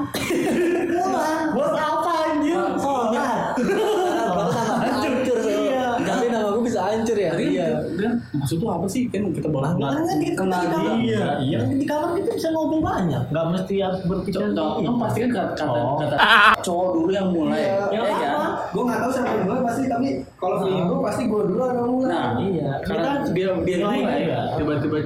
[0.94, 1.44] Pulang.
[1.52, 2.60] Buat apa anjir?
[2.76, 3.52] Sholat.
[4.28, 5.84] Baru nama hancur Iya.
[5.98, 7.30] Tapi nama gue bisa hancur ya.
[7.32, 7.66] Tadi Iya.
[7.98, 9.06] kan maksud lu apa sih?
[9.06, 13.22] Kan kita baru kenal Kan di kenal dia iya Di kamar kita bisa ngobrol banyak.
[13.28, 14.92] Gak mesti harus berpikiran Contoh, kan gitu.
[14.98, 15.96] pasti kan kata, kata, Oh.
[15.96, 16.16] kata
[16.60, 17.60] cowok dulu yang mulai.
[17.60, 17.74] Iya.
[17.90, 18.30] ya Ya kan?
[18.34, 18.46] Apa?
[18.70, 21.78] Gue nggak tahu siapa yang mulai pasti tapi kalau feeling gue pasti gue dulu yang
[21.86, 22.10] mulai.
[22.10, 22.70] Nah, Iya.
[22.82, 24.20] karena Kita dia dia nilai mulai.
[24.54, 24.96] tiba-tiba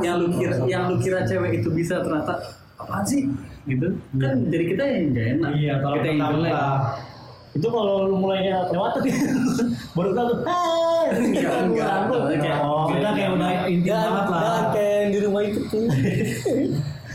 [0.00, 2.34] yang lu kira yang lu kira cewek itu bisa ternyata
[2.76, 3.26] apaan sih?
[3.64, 3.86] Gitu.
[4.14, 5.50] Kan jadi kita yang gak enak.
[5.54, 6.54] Iya, kalau kita yang jelek.
[7.54, 9.00] Itu kalau lu mulainya kelewatan
[9.96, 10.83] baru tahu tuh "Hai."
[11.34, 11.94] Iya, enggak.
[12.34, 14.40] Kayak- Oh, kita kayak udah inti Jangan, banget lah.
[14.40, 15.84] jangan kayak yang di rumah itu tuh.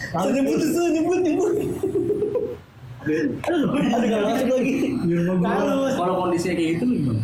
[0.10, 1.52] Saya nyebut tuh, nyebut, nyebut.
[3.42, 3.68] Aduh,
[4.06, 4.74] gak masuk lagi.
[5.00, 5.50] Di rumah gua.
[5.56, 7.24] kalau kalau kondisinya kayak gitu gimana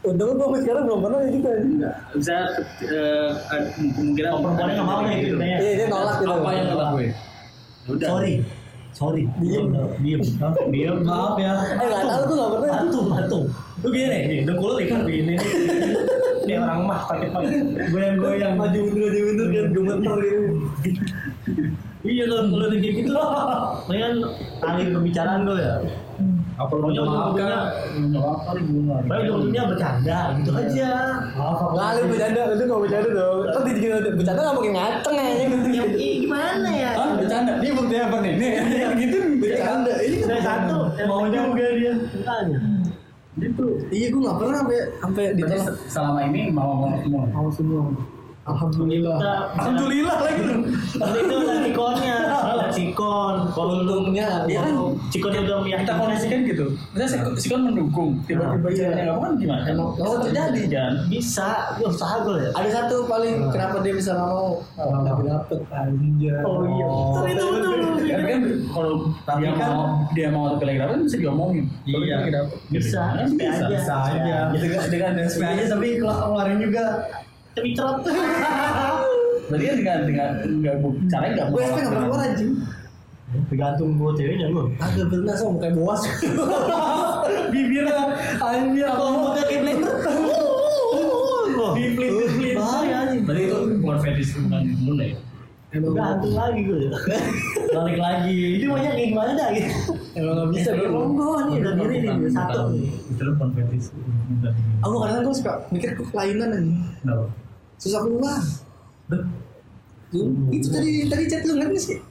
[0.00, 1.48] Udah gue sampai sekarang belum pernah kayak gitu.
[1.50, 1.94] Enggak.
[2.14, 2.34] bisa
[2.82, 5.36] eh, ada kemungkinan Oh, perempuannya mau nih gitu.
[5.38, 6.30] Iya, dia nolak gitu.
[6.30, 7.12] apa yang ngelakuin
[7.88, 8.32] udah sorry
[8.98, 9.70] sorry Diem.
[10.02, 10.20] diem
[10.74, 11.54] Diem, maaf ya.
[11.78, 12.74] Eh gak tahu tuh gak pernah.
[12.82, 13.38] bantu bantu
[13.78, 15.38] Lu gini nih, nih, dengkul begini nih.
[16.42, 17.62] ini orang mah pakai pakai
[17.94, 18.58] Goyang-goyang.
[18.58, 20.42] Maju mundur, maju mundur kan gemeter gitu.
[22.06, 23.26] iya kalau kalau kayak gitu loh
[23.86, 24.14] kan
[24.66, 25.74] alih pembicaraan gue ya
[26.58, 27.50] apa lu Pokoknya maaf kan
[28.10, 29.30] maaf kali nggak Baik
[29.70, 30.90] bercanda gitu aja.
[31.38, 33.38] Lah lu bercanda, lu gak bercanda dong.
[33.46, 35.26] Kan di juga bercanda gak mungkin ngaceng ya.
[35.70, 36.77] Ya, ih, gimana ya?
[37.38, 37.52] Bercanda.
[37.62, 38.32] Ini bukti apa nih?
[38.34, 38.52] Nih
[38.98, 39.92] gitu Bercanda.
[39.98, 41.92] Ini kan Saya satu, mau juga dia.
[41.94, 42.58] Makanya.
[43.38, 43.66] gitu.
[43.88, 45.24] Iya gue gak pernah sampai sampai
[45.62, 47.22] se- selama ini mau ngomong semua?
[47.30, 47.82] Mau semua.
[48.48, 49.16] Alhamdulillah.
[49.18, 50.42] Kita, Alhamdulillah lagi.
[50.88, 53.34] Itu ada cikonnya, ada cikon.
[53.48, 54.76] Kalau Untungnya, ya kan kan?
[55.08, 57.08] cikonnya udah kita meyakinkan kondisikan gitu misalnya
[57.48, 60.62] kan mendukung tiba-tiba ceweknya nggak mau kan gimana Emang emang terjadi.
[60.68, 62.50] kan bisa, ya usaha gue ya.
[62.52, 64.60] Ada satu paling kenapa dia bisa mau?
[64.60, 66.40] Oh, lagi dapet anjay.
[66.42, 66.86] Oh iya.
[67.14, 67.76] Tapi itu betul.
[67.98, 68.92] tapi kan kalau
[69.24, 69.82] Tapi dia kan- mau
[70.12, 72.16] dia mau tapi lagi dapet bisa diomongin Kalau Iya.
[72.68, 74.36] Bisa, kan bisa bisa aja.
[74.50, 74.88] Bisa aja.
[74.88, 76.84] dengan dengan SP aja tapi keluarin juga.
[77.58, 77.98] Tapi cerot.
[79.48, 82.50] berarti kan dengan dengan nggak bu caranya nggak Gue SP gak pernah keluar anjing.
[83.44, 84.64] Tergantung buat ceweknya gue.
[84.78, 86.00] Agak bener sama kayak boas.
[87.52, 87.96] bibirnya
[88.38, 89.94] anjir apa Ngomongnya kayak blender.
[91.70, 93.22] di flip flip Bahaya anjing.
[93.22, 95.10] berarti itu bukan fetish bukan mulai
[95.68, 96.88] Emang Gantung lagi gue.
[97.68, 99.72] balik lagi Ini banyak kayak gimana dah gitu.
[100.14, 100.92] emang gak bisa Ya, dong.
[100.94, 102.60] monggo nih udah diri nih satu.
[103.04, 103.86] itu lu bukan fetish
[104.80, 106.76] Aku kadang gue suka mikir kok kelainan anjing.
[106.98, 107.24] Kenapa?
[107.78, 108.42] Susah keluar.
[110.08, 112.02] Tuh, itu tadi tadi chat lu nggak sih?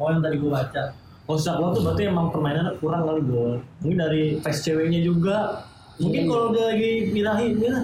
[0.00, 0.82] Oh yang tadi gue baca.
[1.24, 3.50] Kalau susah keluar tuh berarti emang permainannya kurang kali gue.
[3.84, 5.68] Mungkin dari face ceweknya juga.
[5.94, 7.74] Mungkin kalau dia lagi mirahi, dia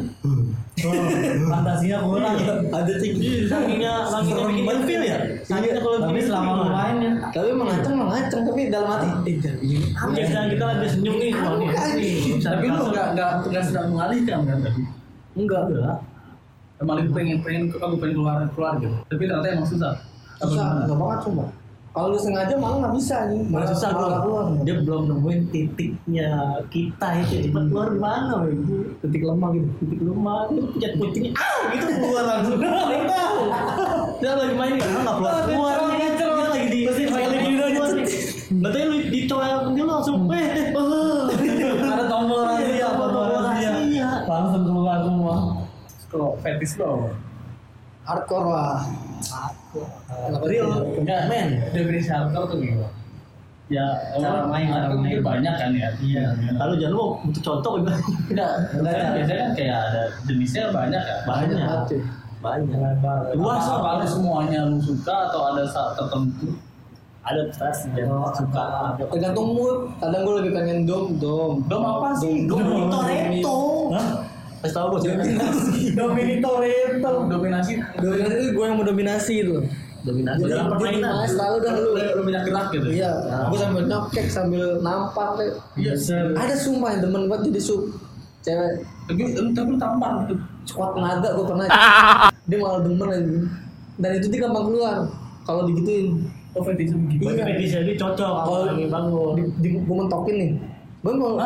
[1.46, 2.36] Fantasinya kurang.
[2.72, 3.44] Ada tinggi.
[3.46, 5.18] sampingnya sampingnya bikin ilfil ya.
[5.44, 7.12] Sampingnya kalau Tapi bikin selama main ya.
[7.30, 9.86] Tapi emang ngaceng emang ngaceng tapi dalam hati eh jangan begini.
[9.92, 11.30] Mungkin sedang kita lagi senyum nih,
[12.40, 14.82] Tapi lu nggak nggak nggak sedang mengalihkan kan tadi?
[15.36, 15.62] Enggak.
[15.68, 15.98] Enggak.
[16.80, 18.96] Emang lu pengen pengen aku pengen keluar keluar gitu.
[19.12, 19.92] Tapi ternyata emang susah.
[20.40, 20.80] Susah, gimana?
[20.88, 21.44] enggak banget coba.
[21.90, 23.42] Kalau lu sengaja malah nggak bisa nih.
[23.52, 24.44] Malah susah malah keluar.
[24.64, 26.30] Dia belum nemuin titiknya
[26.72, 28.96] kita itu cepat keluar di mana ibu?
[29.04, 29.68] Titik lemah gitu.
[29.76, 32.56] Titik lemah, itu pijat putingnya, ah gitu keluar langsung.
[32.64, 33.38] Paling tahu.
[34.24, 35.74] Dia lagi main karena nggak keluar keluar.
[35.84, 37.70] Dia lagi di lagi di.
[38.60, 41.28] Berarti lu dicoel dia langsung eh eh, oh.
[41.28, 43.68] Ada tombol rahasia, Tombol tombol rahasia.
[43.68, 44.08] rahasia.
[44.24, 45.36] Langsung keluar semua.
[46.10, 47.10] Kalau fetish lo apa?
[48.00, 48.78] Hardcore lah.
[50.26, 50.70] Kenapa Real?
[50.98, 51.48] Enggak, men.
[51.70, 52.90] Definisi hardcore tuh gimana?
[53.70, 53.86] Ya,
[54.18, 55.14] Cara orang main, cara hardcore main.
[55.14, 55.88] itu banyak kan ya.
[56.02, 56.24] Iya.
[56.58, 57.94] Lalu jangan lu butuh contoh juga.
[58.26, 61.16] Enggak, enggak kan biasanya kan kayak ada jenisnya banyak ya.
[61.22, 61.68] Banyak.
[62.42, 62.92] Banyak.
[62.98, 63.36] Banyak.
[63.38, 64.02] Luas apa?
[64.02, 66.50] lu semuanya lu suka atau ada saat tertentu?
[67.20, 68.96] Ada stres yang suka.
[68.98, 69.92] Tergantung mood.
[70.02, 71.62] Kadang gue lagi pengen dom dom.
[71.70, 72.48] Dom apa sih?
[72.50, 73.58] Dom, Dom Toretto.
[73.94, 74.08] Hah?
[74.60, 75.00] Kasih tau gue
[75.98, 77.12] Dominator itu.
[77.26, 79.54] Dominasi Dominasi itu gue yang mau dominasi gitu.
[80.00, 81.12] Dominasi Jadi dalam permainan.
[81.26, 81.90] selalu dah lu.
[81.92, 82.86] lu banyak gerak gitu.
[82.88, 82.94] ya?
[82.94, 83.12] Iya,
[83.48, 85.52] gue sambil nyokek sambil nampar deh.
[85.76, 85.92] Iya.
[86.34, 87.82] Ada sumpah yang demen banget jadi sub
[88.40, 89.20] cewek Tapi
[89.52, 90.34] tapi lu tampar gitu.
[90.66, 91.64] squad tenaga gue pernah.
[92.48, 93.32] dia malah demen aja.
[93.96, 94.96] Dan itu dia gampang keluar
[95.44, 96.24] kalau digituin.
[96.50, 97.44] Oh fetish Berarti Iya.
[97.46, 99.36] fetish jadi cocok Kalau bangun.
[99.60, 100.50] gue mentokin nih.
[101.00, 101.36] Gue mau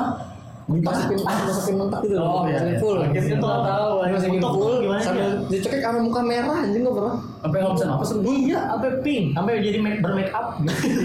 [0.64, 2.80] dimasukin masukin mentok gitu loh, Oh, iya, masukin iya.
[2.80, 2.96] full.
[3.04, 5.28] Itu nggak tahu, Mentok full ya?
[5.44, 7.16] dicekek sama muka merah anjing gue pernah.
[7.38, 8.20] Sampai nggak bisa napas lu.
[8.24, 10.46] Iya, Sampai pink, sampai jadi make, bermake up.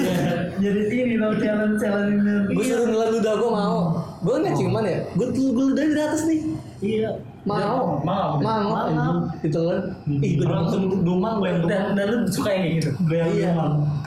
[0.59, 2.51] Jadi ini loh challenge challenge ini.
[2.51, 3.77] gue suruh nelan ludah gue mau.
[4.19, 6.39] Gue nggak ciuman ya, gue tuh gue ludah di atas nih.
[6.79, 7.11] Iya.
[7.43, 8.35] Mau, Mau.
[8.37, 8.75] mau, Mau.
[8.85, 9.19] anjing.
[9.41, 9.79] Ditelan.
[10.19, 11.95] Ih, gue Langsung dumang gue yang Dan, dumang.
[11.95, 12.89] dan lu suka yang kayak gitu.
[13.09, 13.51] Iya.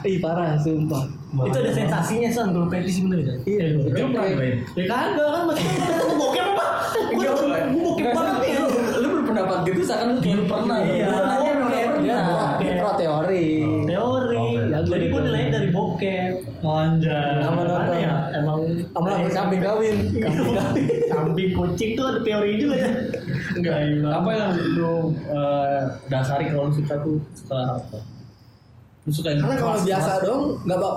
[0.03, 1.05] Ih parah, sumpah.
[1.33, 3.35] Itu ada sensasinya san kalau fetish bener ya.
[3.43, 4.55] Iya, itu pernah kayak main?
[4.77, 6.67] Ya kagak kan maksudnya kan bokep apa?
[7.09, 7.31] Gue
[7.73, 8.53] bokep banget nih.
[9.01, 10.79] Lu berpendapat gitu seakan lu kayak lu pernah.
[10.79, 11.07] Iya.
[11.09, 12.19] Kayak Iya,
[12.59, 12.79] pernah.
[12.83, 13.49] pro teori.
[13.87, 14.47] Teori.
[14.69, 16.33] Ya, Jadi gue nilainya dari bokep.
[16.61, 17.41] Anjay.
[17.41, 17.97] Sama nonton.
[17.97, 18.15] ya?
[18.33, 18.61] Emang
[18.93, 19.97] Sama lah kambing kawin.
[21.09, 22.91] Kambing kucing tuh ada teori juga ya.
[23.57, 23.77] Enggak.
[24.05, 24.95] Apa yang lu
[25.27, 27.99] eh, dasari kalau lu suka tuh suka apa?
[29.11, 30.97] Suka yang Karena kalau biasa dong, nggak bak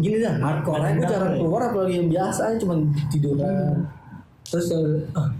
[0.00, 0.34] gini dah.
[0.40, 2.74] Hardcore gue jarang keluar apalagi yang biasa aja cuma
[3.08, 3.88] tiduran.
[4.50, 5.30] Terus uh, uh,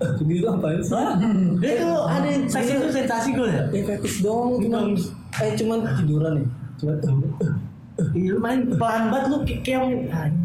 [0.00, 0.96] uh, gitu apaan sih?
[1.60, 3.62] Itu ada sensasi itu sensasi gue ya.
[3.70, 4.78] Ya fetish dong, cuma
[5.38, 6.46] eh cuman tiduran nih.
[6.80, 6.92] Cuma
[7.94, 9.86] Iya, main pelan banget lu kayak.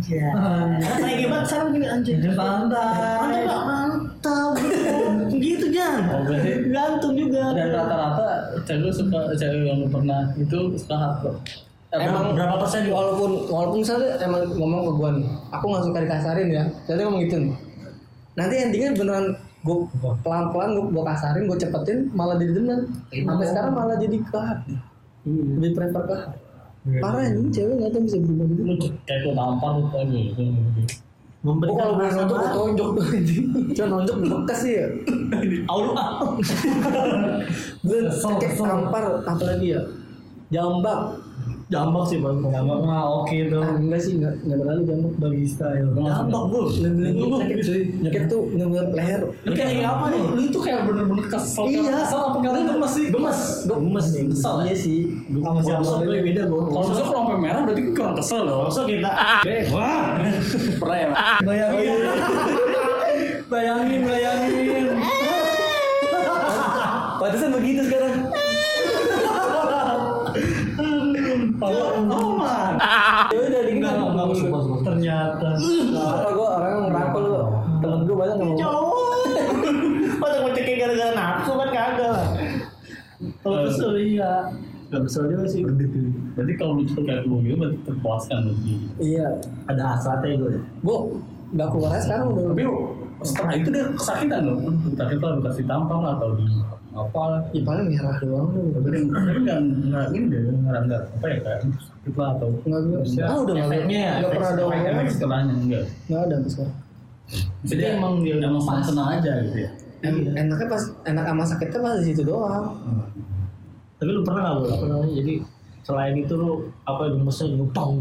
[0.06, 2.16] Karena kayak gimana sekarang gini anjay.
[2.22, 3.18] Santai.
[3.18, 4.09] Mantap gak?
[4.20, 4.52] Mantap.
[5.32, 5.66] Gitu.
[5.80, 7.56] Oh, berarti- Gantung juga.
[7.56, 8.28] Dan rata-rata
[8.62, 11.40] cewek suka cewek yang pernah itu suka hardcore.
[11.90, 16.00] Eh, Emang berapa persen walaupun walaupun misalnya emang ngomong ke gua nih, aku nggak suka
[16.04, 16.64] dikasarin ya.
[16.86, 17.54] Jadi ngomong gitu nih.
[18.36, 19.26] Nanti endingnya beneran
[19.60, 19.78] gue
[20.22, 22.80] pelan-pelan gue gua kasarin, gue cepetin malah jadi demen.
[23.10, 24.74] Sampai sekarang malah jadi ke hati.
[25.26, 26.38] Lebih prefer ke hati.
[27.00, 28.88] Parah ini cewek nggak tahu bisa berubah gitu.
[29.04, 29.88] kayak lu tampar lu
[31.40, 32.56] memberikan kalau boleh rasa nonjok baru.
[32.56, 33.06] tonjok tuh.
[33.76, 34.88] Cuma nonjok bekas sih ya.
[35.72, 36.12] Aulo ah.
[37.90, 39.82] Kesel, kayak tampar apa lagi ya?
[40.52, 41.00] Jambak.
[41.70, 42.42] Jambak sih bang.
[42.50, 43.62] Jambak mah oke tuh.
[43.62, 45.14] Ah, enggak sih, enggak enggak terlalu jambak.
[45.22, 45.90] Bagi style.
[45.94, 46.62] Jambak bro.
[46.74, 47.82] Sakit cuy.
[48.10, 49.22] Sakit tuh bener-bener leher.
[49.46, 50.24] Lu kayak apa nih?
[50.34, 51.70] Lu itu kayak bener-bener kesel.
[51.70, 51.94] Iya.
[52.10, 53.06] Kesel apa kalian gemes sih?
[53.14, 53.40] Gemes.
[53.70, 54.24] Gemes nih.
[54.34, 55.00] Kesel iya sih.
[55.30, 56.62] Sama siapa gue beda gue.
[56.74, 58.58] Kalau misalnya kalau sampai merah berarti kurang kesel loh.
[58.66, 59.12] Maksud kita.
[59.70, 60.06] Wah.
[60.82, 61.08] Pernah ya?
[61.48, 61.98] Bayangin.
[63.50, 64.86] Bayangin, bayangin.
[67.22, 68.14] Pantesan begitu sekarang.
[71.60, 72.80] Oh man.
[73.30, 73.62] Ya udah
[74.36, 74.62] sumpah.
[74.84, 75.50] Ternyata.
[75.96, 77.40] Apa gue orang yang ngerangkul lu.
[77.80, 78.54] Temen gue banyak yang.
[78.60, 79.14] Cowok.
[80.20, 82.28] Masa gue cekin gara-gara nafsu kan kagak lah.
[83.40, 84.34] Kalau kesel iya.
[84.90, 85.62] Gak kesel juga sih.
[86.34, 88.74] Berarti kalau lu tuh kayak lu gitu berarti terpuaskan berarti.
[89.00, 89.28] Iya.
[89.70, 90.52] Ada hasratnya gue.
[90.84, 90.98] Gue
[91.50, 92.44] nggak keluar aja sekarang udah.
[92.54, 92.64] Tapi
[93.20, 94.58] setelah itu dia kesakitan loh.
[94.68, 96.46] Entah itu lu kasih tampang atau di
[97.02, 97.42] apa lah.
[97.56, 98.66] Ya paling merah doang tuh.
[98.76, 101.60] Tapi nggak nggak ini deh nggak nggak apa ya kayak
[102.18, 102.98] lah atau Nggak gue.
[103.22, 105.84] Ah udah nggak ya, nggak pernah ada efek setelahnya enggak.
[106.08, 106.76] Nggak ada sekarang.
[107.62, 109.72] Jadi emang dia emang senang senang aja gitu ya.
[110.00, 112.74] En- Enaknya pas enak sama sakitnya pas di situ doang.
[114.00, 115.12] Tapi lu pernah gak lu apa namanya?
[115.14, 115.34] Jadi
[115.84, 116.50] selain itu lu
[116.88, 117.92] apa gemesnya nyupang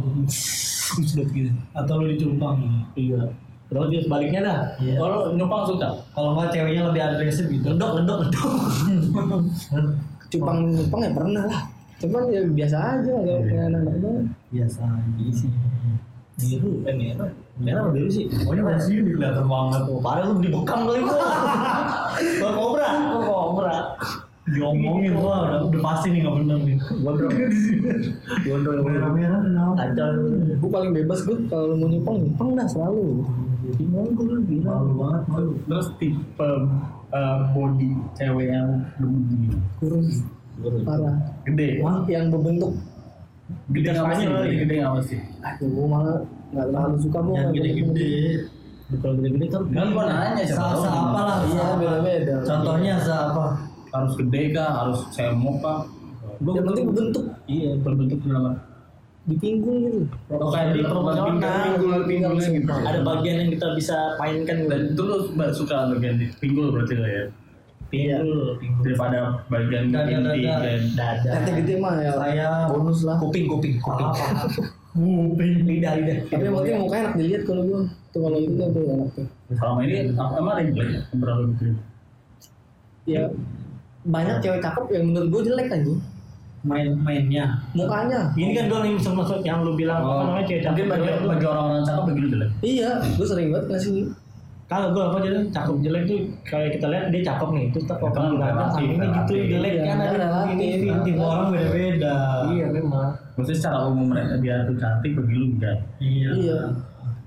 [0.94, 1.50] sudah gitu.
[1.74, 2.56] Atau lu dicumpang.
[2.94, 3.28] Iya.
[3.68, 4.60] Terus dia sebaliknya dah.
[4.80, 4.96] Iya.
[4.96, 5.88] Kalau nyumpang suka.
[6.16, 7.64] Kalau nggak ceweknya lebih agresif gitu.
[7.68, 8.52] Gendok, gendok, gendok.
[10.32, 11.60] Cupang cupang ya pernah lah.
[11.98, 14.28] Cuman ya biasa aja kayak kayak anak-anak doang.
[14.52, 15.50] Biasa aja sih.
[16.38, 17.30] Biru, eh merah.
[17.58, 18.30] Merah apa biru sih?
[18.30, 19.82] Pokoknya dari sini kelihatan banget.
[19.90, 21.28] Oh, parah lu dibekam kali gua.
[22.54, 22.88] Kobra,
[23.26, 23.78] kobra.
[24.54, 26.76] Diomongin gua udah, udah pasti nih nggak bener nih.
[27.04, 27.34] Gondrong.
[28.46, 28.84] Gondrong.
[28.86, 29.72] Merah-merah kenapa?
[29.76, 30.10] Kacau.
[30.56, 33.26] Gue paling bebas gue kalau mau nyupang nyupang dah selalu.
[33.76, 34.80] Gimana gue lu bilang.
[34.80, 35.50] Malu banget malu.
[35.68, 36.50] Terus tipe
[37.12, 40.24] uh, body cewek yang begini Kurus
[40.84, 41.16] parah.
[41.44, 41.68] gede.
[42.08, 42.72] Yang berbentuk.
[43.72, 44.24] Gede nggak pasti.
[44.64, 45.16] Gede nggak pasti.
[45.44, 46.18] Aduh gue malah
[46.56, 47.34] nggak terlalu suka gue.
[47.36, 48.16] Yang gede-gede.
[48.88, 51.36] Kalau gede-gede kan Kan gua nanya siapa apa lah.
[51.44, 52.36] Iya beda-beda.
[52.40, 53.46] Contohnya sa apa?
[53.90, 54.70] Harus gede kah?
[54.76, 55.78] Harus semok kah?
[56.38, 58.54] Yang penting berbentuk Iya, berbentuk dalam
[59.24, 60.00] di pinggung gitu.
[60.32, 61.36] Oh, kayak di Proporsional.
[61.68, 62.72] pinggul, pinggulnya gitu.
[62.72, 67.10] ada bagian yang kita bisa mainkan Dan itu mbak suka bagian di pinggul berarti lah
[67.10, 67.24] ya.
[67.88, 70.60] pinggul, Daripada bagian Dada, inti dada.
[70.62, 72.12] dan dada, Nanti gede mah ya.
[72.14, 73.16] Saya bonus lah.
[73.18, 74.08] kuping, kuping, kuping,
[74.98, 75.52] Nguping.
[75.66, 76.16] lidah, lidah.
[76.26, 77.80] Tapi yang penting mukanya enak dilihat kalau gue.
[78.08, 79.26] Tuh kalau itu tuh enak tuh.
[79.50, 80.76] selama ini emang ada yang
[81.14, 81.64] berapa gitu.
[83.04, 83.24] Ya
[84.06, 85.82] banyak cewek cakep yang menurut gue jelek kan
[86.66, 87.54] Main-mainnya.
[87.70, 88.34] Mukanya.
[88.34, 91.46] Ini kan gue nih maksud yang lu bilang apa namanya cewek Mungkin cakep bagi, bagi
[91.46, 92.50] orang-orang cakep begitu jelek.
[92.66, 93.94] Iya, gue sering banget ngasih
[94.68, 97.96] Kalau gue apa jadi cakep jelek tuh kayak kita lihat dia cakep nih, terus Kan
[97.96, 102.16] kalau kita lihat relatif, ini gitu jelek Iya, kan ada ini Tipe tipe orang beda-beda.
[102.52, 103.10] Iya memang.
[103.38, 105.78] Maksudnya secara umum mereka dia tuh cantik bagi lu enggak.
[106.02, 106.30] Iya.
[106.36, 106.60] Iya.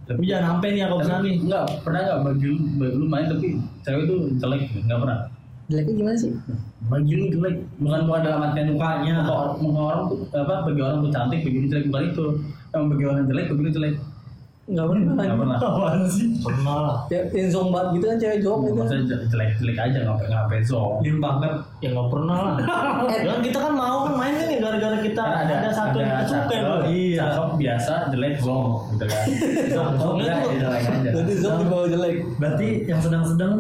[0.06, 1.36] Tapi jangan sampai nih aku ke sana nih.
[1.40, 3.48] Enggak, pernah enggak bagi lu, bagi lu main tapi
[3.82, 5.20] cewek tuh jelek enggak pernah.
[5.72, 6.32] Jeleknya gimana sih?
[6.84, 9.16] Bagi lu jelek, bukan bukan dalam artian mukanya.
[9.24, 12.26] Muka, muka orang tuh apa bagi orang tuh cantik, bagi lu jelek bukan itu.
[12.70, 13.96] Yang bagi orang jelek, bagi lu jelek.
[14.64, 15.12] Enggak pernah.
[15.18, 15.58] Enggak pernah.
[15.68, 16.28] Apaan sih?
[16.38, 16.96] Pernah lah.
[17.08, 18.74] Ya, yang zombat gitu kan cewek zom itu.
[18.74, 20.82] Maksudnya je- jelek-jelek aja nggak nggak peso.
[21.02, 21.54] Lim banget.
[21.80, 22.54] Ya nggak pernah lah.
[23.10, 26.10] ya kan kita kan mau kan main kan ya gara-gara kita Kan ada, satu yang
[26.14, 26.76] kita suka bro.
[26.86, 27.20] Iya.
[27.26, 29.24] cakep biasa, jelek zong gitu kan.
[29.26, 31.10] Enggak, itu- ya jelek aja.
[31.12, 32.16] Berarti zom di bawah jelek.
[32.38, 33.54] Berarti yang sedang-sedang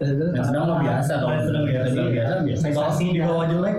[0.00, 1.88] Yang sedang mah biasa kalau sedang biasa.
[2.12, 2.60] biasa biasa.
[2.60, 3.76] sensasi di bawah jelek.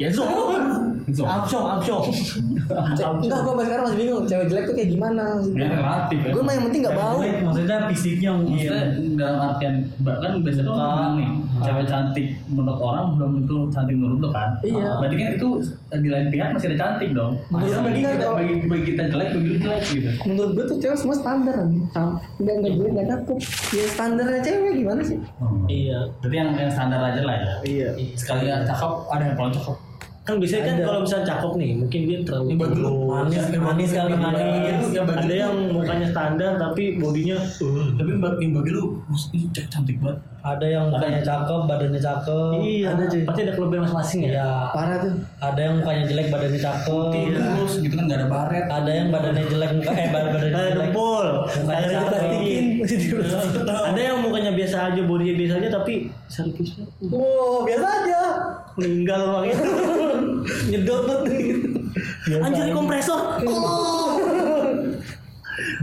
[0.00, 0.91] Ya zong.
[1.12, 1.28] Zong.
[1.28, 2.02] Absong, absong.
[2.72, 4.24] Enggak, gue sampai sekarang masih bingung.
[4.24, 5.24] Cewek jelek tuh kayak gimana?
[5.50, 6.30] Ya relatif ya.
[6.32, 7.18] Gue mah yang penting nggak bau.
[7.18, 9.12] Jelek, maksudnya fisiknya Maksudnya mungkin.
[9.14, 11.28] dalam artian bahkan biasanya tuh orang nih
[11.62, 14.88] cewek cantik menurut orang belum tentu cantik menurut lo kan Iya.
[14.98, 15.48] berarti kan itu
[15.94, 18.34] di lain pihak masih ada cantik dong Menurut bagi kita dong.
[18.34, 22.08] bagi, bagi kita jelek bagi lu jelek gitu Menurut gue tuh cewek semua standar Enggak
[22.56, 23.36] enggak gue enggak cakep.
[23.70, 25.18] Ya standarnya cewek gimana sih?
[25.68, 25.98] Iya.
[26.18, 27.88] Berarti yang, yang standar aja lah ya Iya.
[28.16, 29.76] sekali yang cakep ada yang paling cakep
[30.22, 30.84] Kan biasanya kan Ada.
[30.84, 32.90] kalau misalnya cakep nih, mungkin dia terlalu bagi lu.
[33.04, 34.38] manis, Manis, manis kali manis.
[34.38, 34.86] manis.
[34.88, 35.42] Ya, bagi Ada lu.
[35.42, 37.86] yang mukanya standar tapi bodinya uh.
[37.92, 38.84] tapi bagi, bagi lu
[39.32, 42.50] ini cek cantik banget Ada yang mukanya cakep, badannya cakep.
[42.56, 43.22] Iya, ada, cuy.
[43.22, 44.30] pasti ada kelebihan masing-masing ya.
[44.32, 44.50] Iya.
[44.72, 45.12] Parah tuh.
[45.38, 47.06] Ada yang mukanya jelek, badannya cakep.
[47.32, 50.62] terus gitu kan gak ada baret Ada yang badannya jelek, muka eh bad- badannya Ada
[50.68, 50.78] jelek.
[50.84, 52.22] dempul, Mukanya ada cakep.
[53.88, 55.94] Ada yang mukanya biasa aja, bodinya biasa aja tapi
[56.26, 58.20] servisnya Wow, biasa aja.
[58.76, 59.64] Meninggal bang itu.
[60.70, 61.68] Nyedot gitu.
[62.38, 63.20] Anjir kompresor.
[63.46, 64.16] Oh.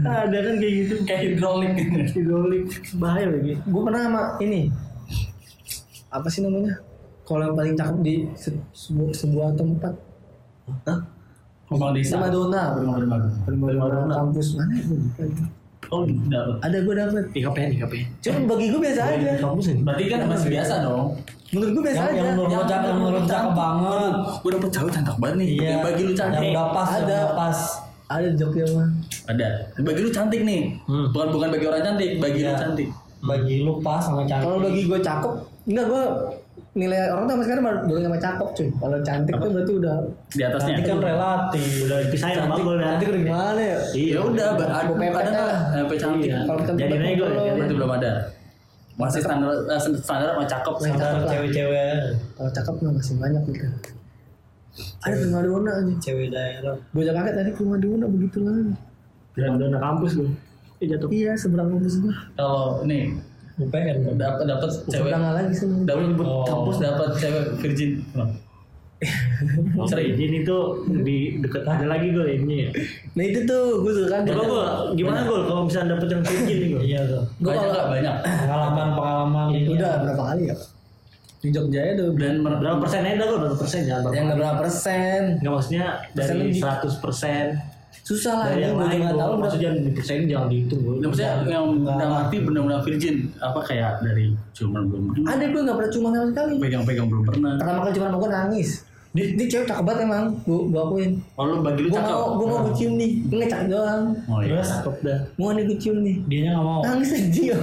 [0.00, 0.94] Ada kan kayak gitu.
[1.04, 1.72] Kayak hidrolik
[2.12, 2.64] Hidrolik
[2.96, 3.54] bahaya lagi.
[3.60, 4.72] gue pernah sama ini
[6.10, 6.74] apa sih namanya
[7.22, 9.94] kalau yang paling cakep di se- sebuah, sebuah tempat
[11.70, 12.18] Kembang desa.
[12.18, 12.62] Prima Donna
[13.46, 14.82] Prima Donna kampus mana ya?
[15.22, 15.44] Itu.
[15.90, 16.56] Oh, dapat.
[16.60, 18.06] ada gue dapet Di KPN, di KPN.
[18.20, 19.80] cuma bagi gue biasa aja Kampus ini.
[19.82, 21.06] Berarti kan masih biasa dong.
[21.50, 24.12] menurut gue biasa Yang aja yang menurut cakep, yang menurut cakep banget.
[24.40, 25.48] Gue dapet cewek cantik banget nih.
[25.50, 25.66] Iya.
[25.66, 26.48] Yang bagi lu Yang cantik.
[26.48, 27.18] udah pas, yang Ada.
[27.34, 27.58] pas.
[28.08, 28.88] ada joknya mah
[29.26, 29.48] Ada.
[29.80, 30.60] Bagi lu cantik nih.
[30.84, 31.06] Hmm.
[31.10, 32.56] Bukan bukan bagi orang cantik, bagi lu Iya.
[32.56, 32.88] cantik.
[33.20, 34.46] Bagi lu pas sama cantik.
[34.46, 36.04] kalau bagi gue cakep enggak gue
[36.72, 39.96] nilai orang tuh sekarang baru baru sama cakep cuy kalau cantik tuh berarti udah
[40.28, 40.68] Di atasnya.
[40.70, 41.66] Cantik kan relatif.
[41.82, 42.86] Udah dipisahin sama cantik gue udah.
[42.86, 45.98] cantik udah gimana ya Ya udah, ada ada nggak?
[45.98, 46.26] cantik.
[46.26, 46.38] Iya.
[46.44, 48.12] kalau kita Jadi nego ya, Berarti belum ada.
[48.92, 50.74] Masih standar eh, standar sama cakep.
[50.76, 51.30] Yang Sama cakep lah.
[51.30, 51.94] cewek-cewek.
[52.34, 53.68] kalau cakep mah masih banyak gitu
[55.00, 56.76] ada prima donna aja Cewek daerah.
[56.86, 58.54] gue jangan kaget tadi prima donna begitu lah
[59.32, 60.30] Dan dona kampus gue.
[60.80, 61.08] Jatuh.
[61.10, 63.12] iya seberang kampus gue Kalau nih
[63.60, 63.96] UPN.
[64.14, 66.42] dapat dapat cewek seberang lagi sih dapat Oh.
[66.42, 67.90] kampus dapat cewek virgin.
[69.82, 70.12] Sering.
[70.14, 72.68] Ini tuh di deket ada lagi gue ini.
[73.10, 76.56] nah itu tuh gue suka kan Coba gue gimana gue kalau misalnya dapet yang virgin
[76.58, 76.80] nih gue.
[76.82, 77.22] Iya tuh.
[77.38, 78.14] Gua Banyak kalau- nggak banyak.
[78.20, 79.46] Pengalaman-pengalaman.
[79.70, 80.56] udah berapa kali ya
[81.40, 84.12] di Jogja ya udah Dan Berapa persen aja gue berapa persen jangan berapa.
[84.14, 86.60] yang berapa persen Enggak maksudnya dari lebih.
[86.60, 87.44] 100 persen
[88.10, 90.80] susah lah dari ini yang gue lain nggak gue tahu maksudnya di persen jangan dihitung
[90.82, 90.94] gue.
[90.98, 95.26] Nah, maksudnya yang dalam arti benar-benar virgin apa kayak dari cuman belum pernah.
[95.30, 96.54] Ada gue nggak pernah cuma sama sekali.
[96.58, 97.52] Pegang-pegang belum pernah.
[97.54, 98.70] Pertama kali cuma mau gue nangis.
[99.10, 101.10] Di, di cewek cakep banget emang gue gue akuin.
[101.34, 102.14] Oh lu bagi lu gue cakep?
[102.14, 104.02] mau gue mau gue cium nih gue ngecak doang.
[104.26, 104.46] Oh iya.
[104.54, 105.18] Terus Cakep dah.
[105.34, 106.16] mau nih gue cium nih.
[106.26, 106.80] Dia nggak mau.
[106.82, 107.54] nangis aja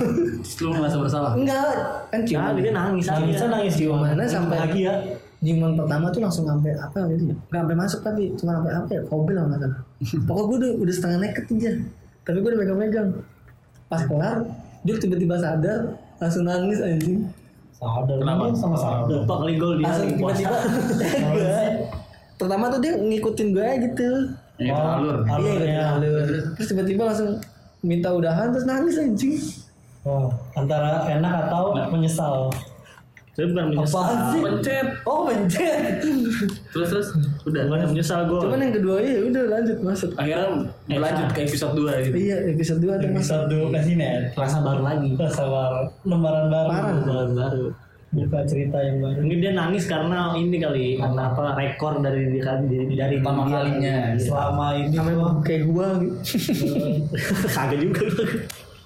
[0.60, 1.31] lu merasa bersalah?
[1.36, 1.63] Enggak
[2.07, 2.39] kan cium.
[2.39, 3.05] Nah, dia nangis.
[3.07, 3.19] Aja.
[3.19, 4.93] Nangisnya nangis Gimana sampai- bahagia.
[5.38, 7.36] ciuman pertama tuh langsung sampai apa gitu ya?
[7.47, 9.01] Nggak sampai masuk tapi cuma sampai apa ya?
[9.07, 11.71] Kobel lah nggak salah pokoknya gue udah, udah setengah naked aja
[12.27, 13.10] tapi gue udah megang-megang.
[13.88, 14.43] Pas kelar
[14.83, 17.23] dia tiba-tiba sadar langsung nangis anjing.
[17.71, 18.17] Sadar.
[18.19, 18.51] Kenapa?
[18.51, 19.23] Sama sadar.
[19.23, 20.57] Lupa kali gol dia langsung tiba-tiba.
[22.39, 24.10] Pertama tuh dia ngikutin gue gitu.
[24.57, 24.97] Ya Oh.
[24.97, 25.21] alur
[25.62, 26.25] iya ikutin alur.
[26.57, 27.38] Terus tiba-tiba langsung
[27.86, 29.38] minta udahan terus nangis anjing.
[30.07, 32.47] Oh, antara enak atau menyesal.
[33.38, 34.02] Saya bukan menyesal.
[34.28, 36.02] sih pencet oh pencet
[36.67, 37.08] terus terus
[37.43, 38.39] udah Bukan menyesal gue.
[38.41, 42.80] cuman yang kedua ya udah lanjut masuk akhirnya lanjut ke episode 2 gitu iya episode
[42.80, 44.34] 2 tuh Episode kasih net.
[44.34, 45.10] Rasa baru lagi.
[45.30, 45.86] Sabar.
[46.02, 46.67] Lembaran baru.
[46.67, 46.93] Parah.
[47.00, 47.65] Baru baru.
[48.08, 49.19] Buka cerita yang baru.
[49.21, 54.17] Mungkin dia nangis karena ini kali karena apa rekor dari dari dari, dari Pertama kalinya.
[54.17, 56.15] Selama ini gua kayak gua gitu
[57.54, 58.02] Kagak juga.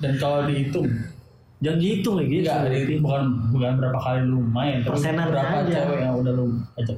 [0.01, 0.89] dan kalau dihitung
[1.61, 2.37] Jangan dihitung lagi.
[2.41, 5.73] enggak di- bukan bukan berapa kali lu main tapi Persenan berapa aja.
[5.77, 6.45] cewek yang udah lu
[6.75, 6.97] ajak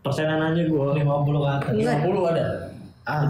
[0.00, 0.86] Persenan aja gue.
[0.94, 1.02] 50
[1.36, 1.70] ke atas.
[1.72, 1.96] Enggak.
[2.00, 2.46] 50 ada
[3.04, 3.22] ah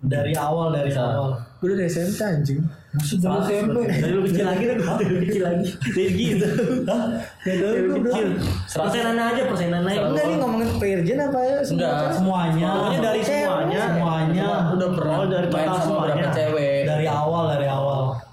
[0.00, 1.04] Dari awal dari Bisa.
[1.04, 1.30] awal.
[1.60, 2.56] gua udah SMP anjing
[2.90, 3.76] Maksud dari SMP.
[3.92, 4.78] Dari lu kecil lagi kan?
[4.96, 5.66] Dari lu kecil lagi.
[5.86, 6.46] Dari gitu.
[6.88, 7.04] Hah?
[7.44, 8.28] Dari lu gua kecil.
[8.66, 10.00] Persenan aja, persenan aja.
[10.02, 11.94] enggak nih ngomongin virgin apa ya Enggak.
[12.10, 12.68] Semuanya.
[12.72, 13.80] Pokoknya dari semuanya.
[13.84, 14.46] Semuanya.
[14.72, 16.14] udah pernah Oh, dari total semuanya.
[16.16, 16.79] berapa cewek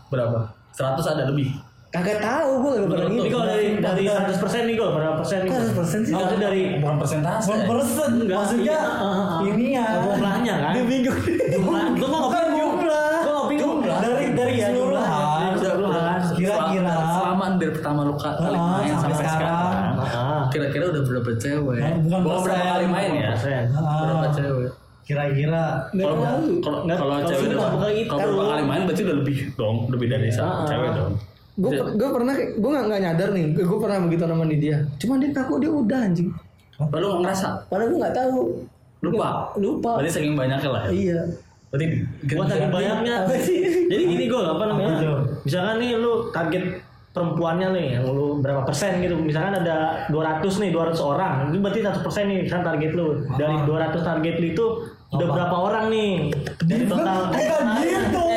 [0.08, 0.40] berapa
[0.72, 1.50] 100 ada lebih
[1.88, 5.38] kagak tahu gua gak pernah Ini kalau dari dari 100 persen nih gue berapa persen
[5.40, 5.50] nih?
[5.50, 6.14] Kok 100% sih?
[6.14, 8.10] Maksudnya dari bukan persentase One persen.
[8.18, 8.80] Enggak, Maksudnya iya,
[9.50, 9.86] ini ya.
[9.98, 10.72] jumlahnya kan?
[10.84, 11.18] bingung
[11.50, 11.86] Jumlah.
[11.90, 13.08] Gue nggak Bukan jumlah.
[13.18, 13.78] Gue nggak bingung.
[13.82, 15.08] Dari dari Iya, keseluruhan.
[15.08, 15.48] jumlahnya.
[15.50, 16.20] Keseluruhan.
[16.38, 16.96] Kira-kira.
[17.10, 19.96] selama dari pertama lu ka- kali main sampai sekarang
[20.48, 22.62] kira-kira udah berapa cewek Eh, bukan berapa persen.
[22.68, 23.64] kali main ya Persen.
[23.74, 24.70] Berapa cewek
[25.08, 25.88] Kira-kira.
[25.96, 27.72] kalau kalau cewek udah
[28.12, 30.68] kalau berapa kali main berarti udah lebih dong lebih dari satu Ah.
[30.68, 31.12] cewek dong.
[31.58, 35.30] Gue gue pernah gue nggak nggak nyadar nih gue pernah begitu sama dia cuman dia
[35.32, 36.30] ngaku dia udah anjing.
[36.78, 37.48] Lalu nggak ngerasa?
[37.66, 38.40] Padahal gue nggak tahu.
[38.98, 39.28] Lupa?
[39.56, 39.92] Lupa.
[39.98, 40.90] Berarti saking banyaknya lah ya?
[40.92, 41.20] Iya.
[41.72, 41.86] Berarti
[42.36, 43.16] Buat lagi banyaknya.
[43.88, 44.94] Jadi gini gue apa namanya?
[45.42, 46.64] Misalkan nih lu target
[47.18, 49.18] perempuannya nih yang lu berapa persen gitu.
[49.18, 51.50] Misalkan ada 200 nih, 200 orang.
[51.50, 53.26] Itu berarti 1 persen nih kan target lu.
[53.34, 54.66] Dari 200 target lu itu
[55.08, 55.36] udah Apa?
[55.40, 56.12] berapa orang nih?
[56.68, 57.20] Dari total.
[57.32, 58.28] Bukan gitu.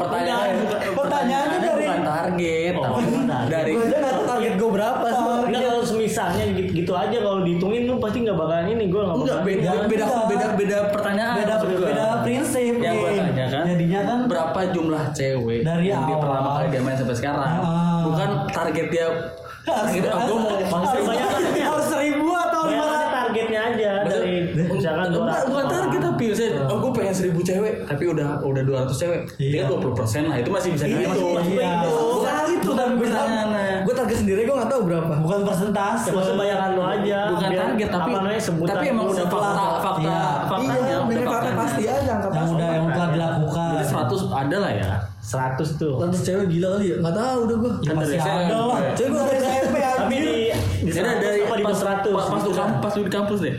[0.00, 2.72] pertanyaannya Pertanyaannya dari bukan target.
[2.74, 3.50] Oh, bukan target.
[3.52, 5.24] dari gue aja nggak tahu target gue berapa sih.
[5.44, 7.16] Enggak kalau semisalnya gitu, gitu aja.
[7.20, 8.84] Kalau dihitungin lu pasti nggak bakalan ini.
[8.88, 9.44] Gue nggak enggak bakalan.
[9.44, 9.88] beda Enggak.
[9.92, 15.04] beda beda beda pertanyaan beda beda prinsip yang gue tanya kan Jadinya kan berapa jumlah
[15.12, 17.52] cewek Dari yang dia pertama kali dia main sampai sekarang?
[18.08, 19.06] Bukan target dia
[19.64, 23.12] target gue mau harus seribu atau lima Maksudnya ratus?
[23.14, 24.34] Targetnya aja dari
[24.68, 26.00] misalkan Bukan, 200 bukan target
[26.30, 29.66] saya, oh gue pengen seribu cewek tapi udah udah 200 cewek Iya.
[29.66, 31.72] tinggal 20 persen lah itu masih bisa Iya, gitu masih- Iya.
[31.84, 35.12] bukan itu tapi pertanyaannya Gue target sendiri gue nggak tahu berapa.
[35.18, 36.08] Bukan persentase.
[36.08, 37.18] Cuma sebayangan lu aja.
[37.28, 38.10] bukan Biar, target tapi
[38.64, 40.22] tapi emang udah fakta fakta Iya.
[40.46, 41.56] faktanya Iya, udah fakta faktanya.
[41.58, 43.68] pasti aja Yang udah yang telah dilakukan.
[43.70, 45.94] jadi 100 ada lah ya 100 tuh.
[45.98, 46.96] Lantas cewek gila kali ya?
[46.98, 47.72] Nggak tahu udah gue.
[47.74, 48.78] Ya, Kan pasti dari ada lah.
[48.94, 50.32] Cewek gue dari SMP Tapi di
[50.80, 53.54] di Jadi 100 dari apa di pas, 200 pas, lu di kampus deh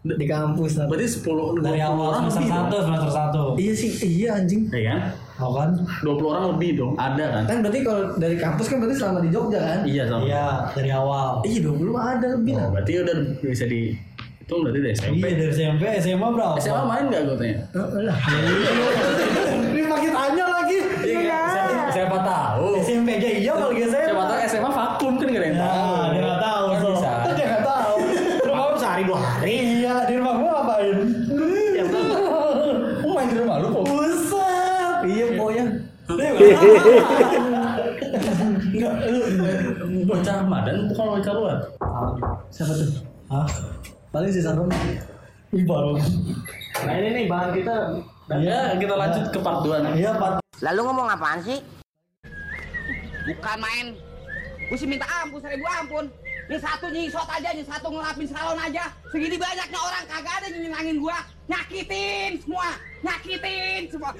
[0.00, 0.72] di kampus.
[0.76, 0.86] lah.
[0.86, 3.42] berarti 10 Dari 20 awal orang semester lebih satu semester satu.
[3.54, 4.62] Iya sih, iya anjing.
[4.68, 5.00] ya kan
[5.36, 5.70] Tau kan?
[6.00, 9.28] 20 orang lebih dong ada kan Kan berarti kalau dari kampus kan berarti selama di
[9.28, 9.78] Jogja kan?
[9.84, 11.28] iya sama Iya dari awal.
[11.42, 12.64] Iya 20 mah ada lebih lah.
[12.64, 13.82] oh, berarti udah bisa di
[14.38, 16.54] itu berarti dari SMP Iya dari SMP SMA berapa?
[16.56, 18.18] SMA main nggak gue tanya Heeh lah.
[19.68, 20.78] Ini makin tanya lagi.
[21.00, 21.40] Iya.
[21.48, 23.72] siapa, siapa tahu SMP aja iya kalau
[38.68, 38.94] enggak
[39.88, 41.58] lu bocah Ramadan bukan bocah luar
[42.48, 42.88] Siapa tuh?
[43.28, 43.48] Hah?
[44.08, 44.72] Paling si Sarung.
[45.52, 46.00] Ih baru.
[46.84, 47.76] Nah ini nih bahan kita.
[48.40, 50.40] ya kita lanjut ke part 2 nih Iya Pak.
[50.64, 51.60] Lalu ngomong apaan sih?
[53.28, 53.86] Bukan main.
[54.68, 56.08] Gue sih minta ampun, seribu ampun.
[56.48, 58.88] Ini satu nyisot aja, ini satu ngelapin salon aja.
[59.12, 61.20] Segini banyaknya orang kagak ada yang nyenangin gua.
[61.44, 62.72] Nyakitin semua,
[63.04, 64.16] nyakitin semua.